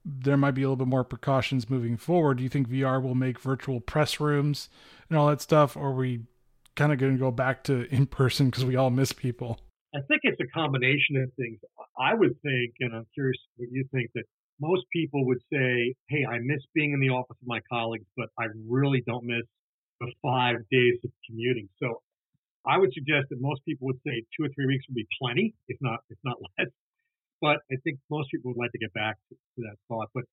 there 0.04 0.36
might 0.36 0.52
be 0.52 0.62
a 0.62 0.66
little 0.66 0.76
bit 0.76 0.88
more 0.88 1.04
precautions 1.04 1.68
moving 1.68 1.96
forward. 1.96 2.38
Do 2.38 2.42
you 2.42 2.48
think 2.48 2.68
VR 2.68 3.02
will 3.02 3.14
make 3.14 3.38
virtual 3.38 3.80
press 3.80 4.20
rooms 4.20 4.68
and 5.08 5.18
all 5.18 5.28
that 5.28 5.40
stuff, 5.40 5.76
or 5.76 5.88
are 5.88 5.92
we 5.92 6.20
kind 6.76 6.92
of 6.92 6.98
going 6.98 7.12
to 7.12 7.18
go 7.18 7.30
back 7.30 7.62
to 7.64 7.92
in 7.94 8.06
person 8.06 8.46
because 8.46 8.64
we 8.64 8.76
all 8.76 8.90
miss 8.90 9.12
people? 9.12 9.58
I 9.94 10.00
think 10.08 10.20
it's 10.24 10.40
a 10.40 10.46
combination 10.52 11.16
of 11.16 11.32
things. 11.34 11.58
I 11.98 12.14
would 12.14 12.40
think, 12.42 12.74
and 12.80 12.94
I'm 12.94 13.06
curious 13.14 13.38
what 13.56 13.68
you 13.72 13.84
think, 13.92 14.10
that 14.14 14.24
most 14.60 14.84
people 14.92 15.24
would 15.26 15.40
say, 15.52 15.94
Hey, 16.08 16.26
I 16.28 16.38
miss 16.40 16.60
being 16.74 16.92
in 16.92 17.00
the 17.00 17.10
office 17.10 17.36
with 17.40 17.48
my 17.48 17.60
colleagues, 17.70 18.06
but 18.16 18.28
I 18.38 18.46
really 18.68 19.02
don't 19.06 19.24
miss 19.24 19.46
the 20.00 20.12
five 20.22 20.56
days 20.70 20.98
of 21.04 21.10
commuting. 21.26 21.68
So 21.80 22.02
I 22.66 22.78
would 22.78 22.92
suggest 22.92 23.28
that 23.30 23.40
most 23.40 23.64
people 23.64 23.86
would 23.86 24.00
say 24.06 24.22
two 24.36 24.44
or 24.44 24.50
three 24.54 24.66
weeks 24.66 24.84
would 24.88 24.96
be 24.96 25.06
plenty, 25.20 25.54
if 25.68 25.78
not, 25.80 26.00
if 26.10 26.18
not 26.24 26.36
less. 26.58 26.68
But 27.40 27.58
I 27.70 27.76
think 27.84 27.98
most 28.10 28.30
people 28.30 28.52
would 28.52 28.60
like 28.60 28.72
to 28.72 28.78
get 28.78 28.92
back 28.92 29.16
to, 29.30 29.34
to 29.34 29.68
that 29.68 29.76
thought. 29.88 30.08
But 30.12 30.24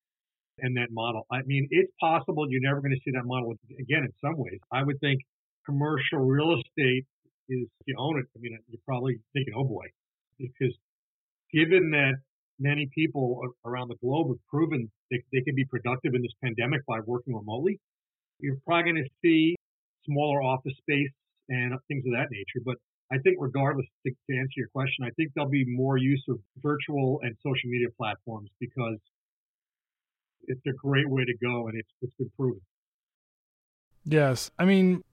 and 0.59 0.77
that 0.77 0.91
model. 0.91 1.25
I 1.31 1.41
mean, 1.45 1.67
it's 1.71 1.91
possible 1.99 2.49
you're 2.49 2.61
never 2.61 2.81
going 2.81 2.93
to 2.93 3.01
see 3.03 3.11
that 3.11 3.25
model 3.25 3.55
again 3.79 4.03
in 4.03 4.13
some 4.23 4.37
ways. 4.37 4.59
I 4.71 4.83
would 4.83 4.99
think 4.99 5.21
commercial 5.65 6.19
real 6.19 6.55
estate 6.55 7.05
is, 7.49 7.67
if 7.79 7.87
you 7.87 7.95
own 7.97 8.19
it, 8.19 8.25
I 8.35 8.39
mean, 8.39 8.53
uh, 8.55 8.61
you're 8.69 8.79
probably 8.85 9.19
thinking, 9.33 9.53
oh 9.55 9.63
boy, 9.63 9.85
because 10.37 10.75
given 11.51 11.91
that 11.91 12.15
many 12.59 12.89
people 12.93 13.41
around 13.65 13.89
the 13.89 13.95
globe 13.95 14.27
have 14.29 14.47
proven 14.47 14.89
they, 15.11 15.23
they 15.31 15.41
can 15.41 15.55
be 15.55 15.65
productive 15.65 16.13
in 16.13 16.21
this 16.21 16.31
pandemic 16.43 16.85
by 16.85 16.99
working 17.05 17.35
remotely, 17.35 17.79
you're 18.39 18.57
probably 18.65 18.91
going 18.91 19.03
to 19.03 19.09
see 19.23 19.55
smaller 20.05 20.41
office 20.41 20.73
space 20.77 21.11
and 21.49 21.73
things 21.87 22.03
of 22.05 22.13
that 22.13 22.27
nature. 22.31 22.63
But 22.63 22.75
I 23.11 23.17
think, 23.19 23.37
regardless, 23.39 23.85
to, 24.05 24.11
to 24.11 24.37
answer 24.37 24.57
your 24.57 24.67
question, 24.69 25.05
I 25.05 25.11
think 25.11 25.31
there'll 25.35 25.49
be 25.49 25.65
more 25.65 25.97
use 25.97 26.23
of 26.27 26.39
virtual 26.61 27.19
and 27.23 27.35
social 27.43 27.69
media 27.69 27.87
platforms 27.97 28.49
because 28.59 28.97
it's 30.47 30.65
a 30.67 30.73
great 30.73 31.09
way 31.09 31.23
to 31.25 31.33
go, 31.37 31.67
and 31.67 31.77
it's 31.77 31.89
it's 32.01 32.13
been 32.15 32.31
proven. 32.37 32.61
Yes, 34.05 34.51
I 34.59 34.65
mean, 34.65 35.03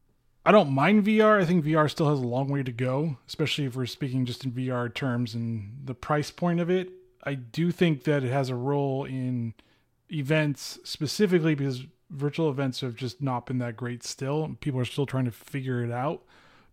I 0.45 0.51
don't 0.51 0.71
mind 0.71 1.05
VR. 1.05 1.41
I 1.41 1.45
think 1.45 1.65
VR 1.65 1.89
still 1.91 2.09
has 2.09 2.19
a 2.19 2.27
long 2.27 2.49
way 2.49 2.63
to 2.63 2.73
go, 2.73 3.19
especially 3.29 3.65
if 3.65 3.77
we're 3.77 3.87
speaking 3.87 4.27
just 4.27 4.45
in 4.45 4.53
VR 4.53 4.93
terms 4.93 5.35
and 5.35 5.73
the 5.85 5.95
price 5.95 6.31
point 6.31 6.59
of 6.61 6.69
it. 6.69 6.91
I 7.25 7.35
do 7.35 7.71
think 7.71 8.05
that 8.05 8.25
it 8.25 8.33
has 8.33 8.49
a 8.49 8.57
role 8.57 9.05
in 9.05 9.55
events 10.11 10.81
specifically 10.85 11.55
because 11.55 11.85
virtual 12.11 12.51
events 12.51 12.81
have 12.81 12.97
just 12.97 13.23
not 13.23 13.47
been 13.47 13.59
that 13.59 13.77
great 13.77 14.03
still. 14.03 14.57
People 14.61 14.81
are 14.81 14.85
still 14.85 15.07
trying 15.07 15.25
to 15.25 15.31
figure 15.31 15.85
it 15.85 15.93
out, 15.93 16.23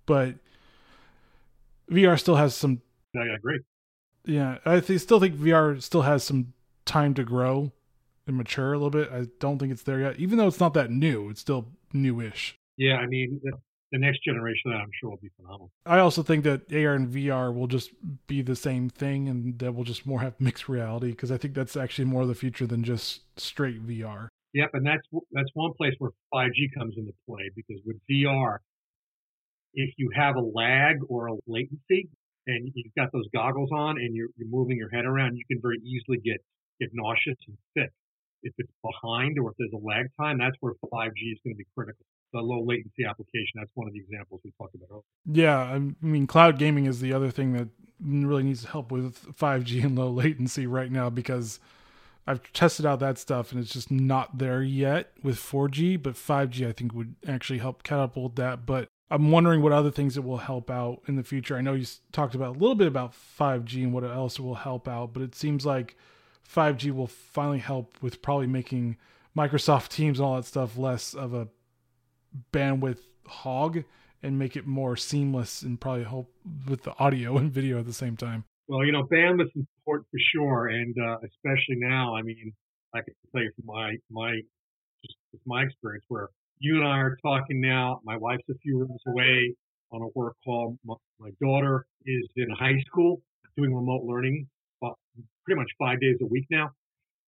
but 0.07 0.35
VR 1.91 2.19
still 2.19 2.35
has 2.35 2.55
some. 2.55 2.81
I 3.15 3.35
agree. 3.35 3.59
Yeah, 4.25 4.57
I 4.65 4.79
th- 4.79 4.99
still 4.99 5.19
think 5.19 5.35
VR 5.35 5.81
still 5.81 6.03
has 6.03 6.23
some 6.23 6.53
time 6.85 7.13
to 7.15 7.23
grow 7.23 7.71
and 8.27 8.37
mature 8.37 8.73
a 8.73 8.77
little 8.77 8.89
bit. 8.89 9.11
I 9.11 9.27
don't 9.39 9.59
think 9.59 9.71
it's 9.71 9.83
there 9.83 10.01
yet, 10.01 10.17
even 10.17 10.37
though 10.37 10.47
it's 10.47 10.59
not 10.59 10.73
that 10.73 10.91
new. 10.91 11.29
It's 11.29 11.41
still 11.41 11.67
newish. 11.93 12.58
Yeah, 12.79 12.95
I 12.95 13.07
mean, 13.07 13.41
the, 13.43 13.51
the 13.91 13.99
next 13.99 14.23
generation 14.23 14.71
I'm 14.71 14.89
sure 15.01 15.09
will 15.09 15.17
be 15.17 15.29
phenomenal. 15.35 15.69
I 15.85 15.99
also 15.99 16.23
think 16.23 16.45
that 16.45 16.71
AR 16.71 16.93
and 16.93 17.09
VR 17.09 17.53
will 17.53 17.67
just 17.67 17.91
be 18.25 18.41
the 18.41 18.55
same 18.55 18.89
thing, 18.89 19.27
and 19.27 19.59
that 19.59 19.75
we'll 19.75 19.83
just 19.83 20.05
more 20.05 20.21
have 20.21 20.39
mixed 20.39 20.69
reality 20.69 21.11
because 21.11 21.29
I 21.29 21.37
think 21.37 21.53
that's 21.53 21.75
actually 21.75 22.05
more 22.05 22.21
of 22.21 22.29
the 22.29 22.35
future 22.35 22.65
than 22.65 22.85
just 22.85 23.21
straight 23.37 23.85
VR. 23.85 24.29
Yep, 24.53 24.69
and 24.73 24.85
that's 24.85 25.05
that's 25.33 25.49
one 25.53 25.73
place 25.77 25.93
where 25.99 26.11
5G 26.33 26.73
comes 26.75 26.95
into 26.97 27.11
play 27.27 27.51
because 27.53 27.81
with 27.85 27.97
VR, 28.09 28.59
if 29.73 29.93
you 29.97 30.09
have 30.15 30.37
a 30.37 30.41
lag 30.41 30.97
or 31.09 31.27
a 31.27 31.33
latency 31.47 32.07
and 32.47 32.71
you've 32.73 32.95
got 32.97 33.11
those 33.11 33.27
goggles 33.35 33.69
on 33.75 33.97
and 33.97 34.15
you're, 34.15 34.29
you're 34.37 34.47
moving 34.47 34.77
your 34.77 34.89
head 34.89 35.05
around, 35.05 35.35
you 35.35 35.43
can 35.51 35.61
very 35.61 35.79
easily 35.83 36.17
get 36.23 36.37
get 36.79 36.89
nauseous 36.93 37.37
and 37.45 37.57
sick 37.77 37.91
if 38.41 38.53
it's 38.57 38.71
behind 38.81 39.37
or 39.37 39.51
if 39.51 39.57
there's 39.57 39.73
a 39.73 39.85
lag 39.85 40.07
time, 40.17 40.37
that's 40.37 40.55
where 40.61 40.73
5G 40.73 41.33
is 41.33 41.39
going 41.43 41.53
to 41.53 41.57
be 41.57 41.67
critical. 41.75 42.05
The 42.31 42.39
low 42.39 42.63
latency 42.63 43.05
application, 43.05 43.53
that's 43.55 43.71
one 43.73 43.87
of 43.87 43.93
the 43.93 43.99
examples 43.99 44.41
we 44.43 44.51
talked 44.57 44.75
about 44.75 44.87
earlier. 44.91 45.03
Yeah, 45.25 45.57
I 45.57 45.81
mean, 46.01 46.27
cloud 46.27 46.59
gaming 46.59 46.85
is 46.85 47.01
the 47.01 47.13
other 47.13 47.31
thing 47.31 47.53
that 47.53 47.69
really 47.99 48.43
needs 48.43 48.65
help 48.65 48.91
with 48.91 49.35
5G 49.35 49.83
and 49.83 49.97
low 49.97 50.09
latency 50.09 50.67
right 50.67 50.91
now 50.91 51.09
because 51.09 51.59
I've 52.27 52.53
tested 52.53 52.85
out 52.85 52.99
that 52.99 53.17
stuff 53.17 53.51
and 53.51 53.59
it's 53.59 53.73
just 53.73 53.89
not 53.89 54.37
there 54.37 54.61
yet 54.61 55.11
with 55.23 55.37
4G, 55.37 56.01
but 56.01 56.13
5G 56.13 56.67
I 56.67 56.71
think 56.71 56.93
would 56.93 57.15
actually 57.27 57.59
help 57.59 57.81
catapult 57.81 58.35
that. 58.35 58.67
But 58.67 58.87
I'm 59.09 59.31
wondering 59.31 59.63
what 59.63 59.71
other 59.71 59.89
things 59.89 60.15
it 60.15 60.23
will 60.23 60.37
help 60.37 60.69
out 60.69 61.01
in 61.07 61.15
the 61.15 61.23
future. 61.23 61.57
I 61.57 61.61
know 61.61 61.73
you 61.73 61.87
talked 62.11 62.35
about 62.35 62.55
a 62.55 62.59
little 62.59 62.75
bit 62.75 62.87
about 62.87 63.13
5G 63.13 63.83
and 63.83 63.93
what 63.93 64.03
else 64.03 64.39
will 64.39 64.55
help 64.55 64.87
out, 64.87 65.13
but 65.13 65.23
it 65.23 65.33
seems 65.33 65.65
like 65.65 65.95
5G 66.47 66.91
will 66.91 67.07
finally 67.07 67.57
help 67.57 67.97
with 68.01 68.21
probably 68.21 68.47
making 68.47 68.97
Microsoft 69.35 69.89
Teams 69.89 70.19
and 70.19 70.25
all 70.27 70.35
that 70.35 70.45
stuff 70.45 70.77
less 70.77 71.15
of 71.15 71.33
a 71.33 71.47
bandwidth 72.51 72.99
hog 73.25 73.83
and 74.21 74.37
make 74.37 74.55
it 74.55 74.67
more 74.67 74.95
seamless 74.95 75.61
and 75.61 75.79
probably 75.79 76.03
help 76.03 76.31
with 76.67 76.83
the 76.83 76.97
audio 76.97 77.37
and 77.39 77.51
video 77.51 77.79
at 77.79 77.85
the 77.85 77.93
same 77.93 78.17
time. 78.17 78.43
Well, 78.67 78.85
you 78.85 78.91
know, 78.91 79.03
bandwidth 79.03 79.47
is 79.55 79.65
important 79.79 80.07
for 80.11 80.19
sure, 80.33 80.67
and 80.67 80.95
uh, 80.99 81.17
especially 81.23 81.77
now. 81.77 82.15
I 82.15 82.21
mean, 82.21 82.53
I 82.93 83.01
can 83.01 83.13
tell 83.31 83.41
you 83.41 83.51
from 83.55 83.65
my 83.65 83.95
my 84.11 84.39
just 85.31 85.43
my 85.45 85.63
experience 85.63 86.05
where 86.07 86.29
you 86.59 86.75
and 86.75 86.87
I 86.87 86.97
are 86.97 87.17
talking 87.23 87.61
now. 87.61 88.01
My 88.03 88.17
wife's 88.17 88.43
a 88.49 88.53
few 88.61 88.79
rooms 88.79 89.01
away 89.07 89.55
on 89.91 90.01
a 90.03 90.07
work 90.13 90.35
call. 90.45 90.77
My, 90.85 90.95
my 91.19 91.29
daughter 91.41 91.85
is 92.05 92.27
in 92.35 92.49
high 92.51 92.79
school 92.85 93.21
doing 93.57 93.73
remote 93.73 94.03
learning 94.03 94.47
pretty 95.49 95.59
much 95.59 95.71
five 95.79 95.99
days 95.99 96.17
a 96.21 96.25
week 96.25 96.45
now. 96.51 96.69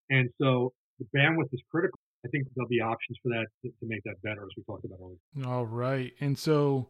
And 0.09 0.29
so 0.39 0.73
the 0.99 1.05
bandwidth 1.15 1.53
is 1.53 1.61
critical. 1.71 1.99
I 2.25 2.27
think 2.29 2.47
there'll 2.55 2.69
be 2.69 2.81
options 2.81 3.17
for 3.23 3.29
that 3.29 3.47
to, 3.63 3.69
to 3.69 3.85
make 3.87 4.03
that 4.03 4.21
better, 4.21 4.43
as 4.43 4.49
we 4.55 4.63
talked 4.63 4.85
about 4.85 4.99
earlier. 5.01 5.49
All 5.49 5.65
right. 5.65 6.13
And 6.19 6.37
so, 6.37 6.89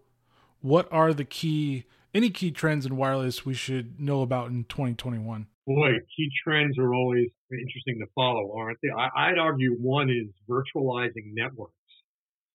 what 0.59 0.87
are 0.91 1.13
the 1.13 1.25
key, 1.25 1.85
any 2.13 2.29
key 2.29 2.51
trends 2.51 2.85
in 2.85 2.97
wireless 2.97 3.45
we 3.45 3.53
should 3.53 3.99
know 3.99 4.21
about 4.21 4.49
in 4.49 4.65
2021? 4.65 5.47
Boy, 5.65 5.91
key 6.15 6.29
trends 6.43 6.77
are 6.77 6.93
always 6.93 7.29
interesting 7.51 7.99
to 7.99 8.07
follow, 8.13 8.53
aren't 8.57 8.79
they? 8.83 8.89
I, 8.89 9.29
I'd 9.29 9.37
argue 9.37 9.75
one 9.75 10.09
is 10.09 10.27
virtualizing 10.49 11.33
networks. 11.33 11.73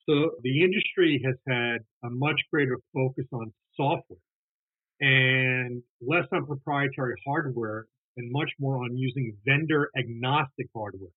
So 0.08 0.32
the 0.42 0.62
industry 0.62 1.20
has 1.24 1.34
had 1.48 1.78
a 2.04 2.10
much 2.10 2.40
greater 2.52 2.78
focus 2.94 3.24
on 3.32 3.52
software 3.74 4.18
and 5.00 5.82
less 6.00 6.26
on 6.32 6.46
proprietary 6.46 7.14
hardware 7.26 7.86
and 8.16 8.30
much 8.30 8.50
more 8.58 8.82
on 8.82 8.96
using 8.96 9.36
vendor 9.44 9.90
agnostic 9.98 10.68
hardware. 10.74 11.10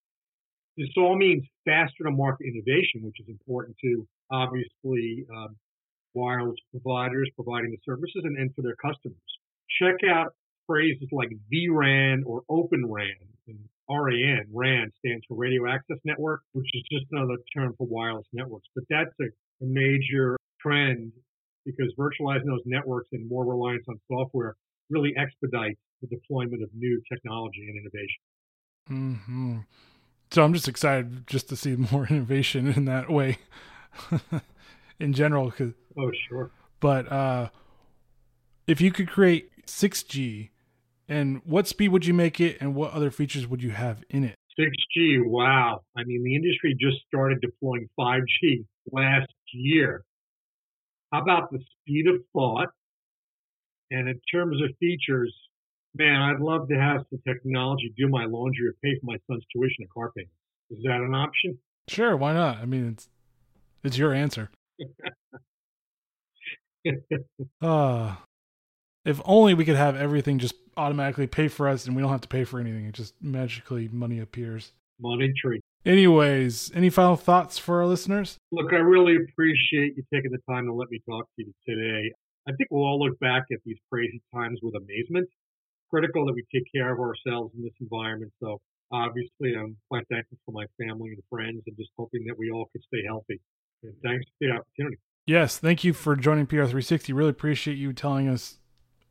This 0.79 0.87
all 0.95 1.17
means 1.17 1.43
faster 1.65 2.05
to 2.05 2.11
market 2.11 2.47
innovation, 2.47 3.03
which 3.03 3.19
is 3.19 3.27
important 3.27 3.75
to 3.83 4.07
obviously 4.31 5.25
um, 5.35 5.57
wireless 6.13 6.55
providers 6.71 7.29
providing 7.35 7.71
the 7.71 7.77
services 7.83 8.21
and, 8.23 8.37
and 8.37 8.55
for 8.55 8.61
their 8.61 8.77
customers. 8.81 9.19
Check 9.81 9.95
out 10.09 10.31
phrases 10.65 11.09
like 11.11 11.31
vRAN 11.53 12.21
or 12.25 12.43
Open 12.47 12.85
RAN. 12.89 13.27
And 13.47 13.59
RAN, 13.89 14.45
RAN 14.53 14.89
stands 14.99 15.25
for 15.27 15.35
Radio 15.35 15.67
Access 15.67 15.97
Network, 16.05 16.43
which 16.53 16.69
is 16.73 16.83
just 16.89 17.05
another 17.11 17.35
term 17.53 17.73
for 17.77 17.85
wireless 17.85 18.27
networks. 18.31 18.67
But 18.73 18.85
that's 18.89 19.11
a, 19.19 19.25
a 19.25 19.67
major 19.67 20.37
trend 20.61 21.11
because 21.65 21.93
virtualizing 21.99 22.45
those 22.45 22.63
networks 22.65 23.09
and 23.11 23.27
more 23.27 23.45
reliance 23.45 23.83
on 23.89 23.99
software 24.07 24.55
really 24.89 25.13
expedites 25.17 25.79
the 26.01 26.07
deployment 26.07 26.63
of 26.63 26.69
new 26.73 27.01
technology 27.11 27.67
and 27.67 27.77
innovation. 27.77 28.23
Mm-hmm. 28.89 29.57
So 30.31 30.43
I'm 30.43 30.53
just 30.53 30.67
excited 30.67 31.27
just 31.27 31.49
to 31.49 31.55
see 31.55 31.75
more 31.91 32.07
innovation 32.07 32.67
in 32.67 32.85
that 32.85 33.09
way, 33.09 33.39
in 34.99 35.13
general. 35.13 35.51
Cause, 35.51 35.73
oh, 35.97 36.11
sure. 36.27 36.51
But 36.79 37.11
uh, 37.11 37.49
if 38.67 38.79
you 38.79 38.91
could 38.91 39.09
create 39.09 39.49
6G, 39.65 40.49
and 41.07 41.41
what 41.43 41.67
speed 41.67 41.89
would 41.89 42.05
you 42.05 42.13
make 42.13 42.39
it, 42.39 42.57
and 42.61 42.75
what 42.75 42.91
other 42.91 43.09
features 43.09 43.47
would 43.47 43.63
you 43.63 43.71
have 43.71 44.03
in 44.09 44.23
it? 44.23 44.35
6G, 44.59 45.25
wow. 45.25 45.81
I 45.97 46.03
mean, 46.03 46.23
the 46.23 46.35
industry 46.35 46.75
just 46.79 46.97
started 47.07 47.41
deploying 47.41 47.89
5G 47.99 48.65
last 48.91 49.31
year. 49.51 50.03
How 51.11 51.21
about 51.21 51.51
the 51.51 51.59
speed 51.81 52.07
of 52.07 52.21
thought? 52.33 52.69
And 53.89 54.07
in 54.07 54.21
terms 54.31 54.61
of 54.61 54.69
features, 54.79 55.33
man, 55.95 56.21
I'd 56.21 56.39
love 56.39 56.67
to 56.69 56.75
have 56.75 57.02
some 57.10 57.19
technology 57.28 57.93
do 57.97 58.08
my 58.08 58.25
laundry 58.25 58.67
or 58.67 58.73
pay 58.84 58.97
for 58.99 59.06
my 59.06 59.17
son's 59.28 59.43
tuition 59.52 59.78
and 59.80 59.89
car 59.89 60.12
payments. 60.15 60.34
Is 60.71 60.80
that 60.84 61.02
an 61.02 61.15
option? 61.15 61.58
Sure, 61.88 62.15
why 62.15 62.34
not? 62.34 62.58
I 62.58 62.65
mean, 62.65 62.89
it's 62.89 63.10
it's 63.84 63.97
your 63.97 64.13
answer. 64.13 64.49
uh, 67.62 68.15
if 69.06 69.21
only 69.25 69.54
we 69.54 69.65
could 69.65 69.75
have 69.75 69.95
everything 69.95 70.38
just 70.39 70.56
automatically 70.78 71.28
pay 71.28 71.47
for 71.47 71.67
us 71.67 71.86
and 71.86 71.95
we 71.95 72.02
don't 72.02 72.12
have 72.12 72.21
to 72.21 72.28
pay 72.28 72.43
for 72.43 72.60
anything. 72.60 72.86
It 72.86 72.93
just 72.93 73.15
magically 73.21 73.89
money 73.91 74.19
appears. 74.19 74.73
Money 74.99 75.32
tree. 75.41 75.62
Anyways, 75.86 76.71
any 76.75 76.89
final 76.89 77.15
thoughts 77.15 77.58
for 77.58 77.80
our 77.80 77.86
listeners? 77.88 78.38
Look, 78.52 78.73
I 78.73 78.78
really 78.78 79.15
appreciate 79.15 79.95
you 79.95 80.04
taking 80.13 80.32
the 80.32 80.39
time 80.49 80.65
to 80.65 80.73
let 80.73 80.91
me 80.91 80.99
talk 81.10 81.25
to 81.38 81.45
you 81.45 81.54
today. 81.67 82.12
I 82.47 82.52
think 82.52 82.69
we'll 82.69 82.84
all 82.84 82.99
look 82.99 83.17
back 83.19 83.43
at 83.52 83.60
these 83.65 83.78
crazy 83.89 84.21
times 84.34 84.60
with 84.62 84.75
amazement 84.75 85.30
critical 85.89 86.25
that 86.25 86.34
we 86.34 86.43
take 86.54 86.71
care 86.73 86.93
of 86.93 86.99
ourselves 86.99 87.54
in 87.58 87.63
this 87.63 87.73
environment. 87.82 88.32
So 88.39 88.62
obviously, 88.91 89.56
I'm 89.58 89.78
quite 89.89 90.08
thankful 90.10 90.38
for 90.45 90.52
my 90.52 90.65
family 90.78 91.10
and 91.10 91.23
friends, 91.30 91.62
and 91.67 91.78
just 91.78 91.91
hoping 91.97 92.25
that 92.28 92.38
we 92.38 92.52
all 92.52 92.69
could 92.71 92.84
stay 92.84 93.04
healthy. 93.06 93.39
And 93.84 93.93
thanks 94.04 94.25
for 94.25 94.47
the 94.47 94.52
opportunity. 94.52 94.97
Yes, 95.25 95.58
thank 95.60 95.84
you 95.84 95.93
for 95.93 96.15
joining 96.15 96.47
PR360. 96.47 97.13
Really 97.13 97.30
appreciate 97.30 97.78
you 97.78 97.93
telling 97.93 98.28
us 98.28 98.58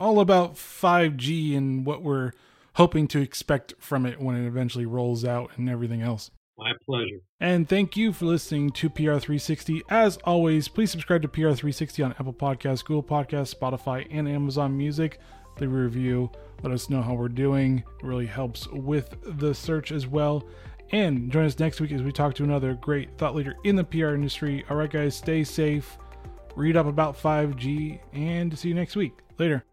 all 0.01 0.21
about 0.21 0.55
5G 0.55 1.57
and 1.57 1.87
what 1.87 2.03
we're 2.03 2.33
hoping 2.75 3.09
to 3.09 3.21
expect 3.21 3.75
from 3.79 4.07
it 4.07 4.21
when 4.21 4.37
it 4.37 4.47
eventually 4.47 4.87
rolls 4.87 5.25
out 5.25 5.51
and 5.57 5.69
everything 5.69 6.03
else. 6.03 6.31
My 6.57 6.73
pleasure. 6.85 7.21
And 7.38 7.69
thank 7.69 7.97
you 7.97 8.12
for 8.12 8.25
listening 8.25 8.71
to 8.71 8.91
PR360. 8.91 9.83
As 9.88 10.17
always, 10.25 10.67
please 10.67 10.91
subscribe 10.91 11.23
to 11.23 11.29
PR360 11.29 12.05
on 12.05 12.12
Apple 12.12 12.33
Podcasts, 12.33 12.85
Google 12.85 13.05
Podcasts, 13.05 13.55
Spotify, 13.55 14.07
and 14.11 14.29
Amazon 14.29 14.77
Music. 14.77 15.21
Review. 15.66 16.31
Let 16.62 16.73
us 16.73 16.90
know 16.90 17.03
how 17.03 17.14
we're 17.14 17.29
doing. 17.29 17.85
It 18.01 18.07
really 18.07 18.27
helps 18.27 18.66
with 18.68 19.14
the 19.23 19.55
search 19.55 19.92
as 19.92 20.07
well. 20.07 20.47
And 20.90 21.31
join 21.31 21.44
us 21.44 21.59
next 21.59 21.81
week 21.81 21.92
as 21.92 22.03
we 22.03 22.12
talk 22.12 22.35
to 22.37 22.44
another 22.44 22.75
great 22.75 23.16
thought 23.18 23.35
leader 23.35 23.57
in 23.64 23.77
the 23.77 23.85
PR 23.85 24.14
industry. 24.14 24.64
All 24.71 24.77
right, 24.77 24.90
guys, 24.90 25.14
stay 25.14 25.44
safe, 25.44 25.99
read 26.57 26.77
up 26.77 26.87
about 26.87 27.16
5G, 27.16 28.01
and 28.12 28.59
see 28.59 28.68
you 28.68 28.75
next 28.75 28.97
week. 28.97 29.12
Later. 29.38 29.64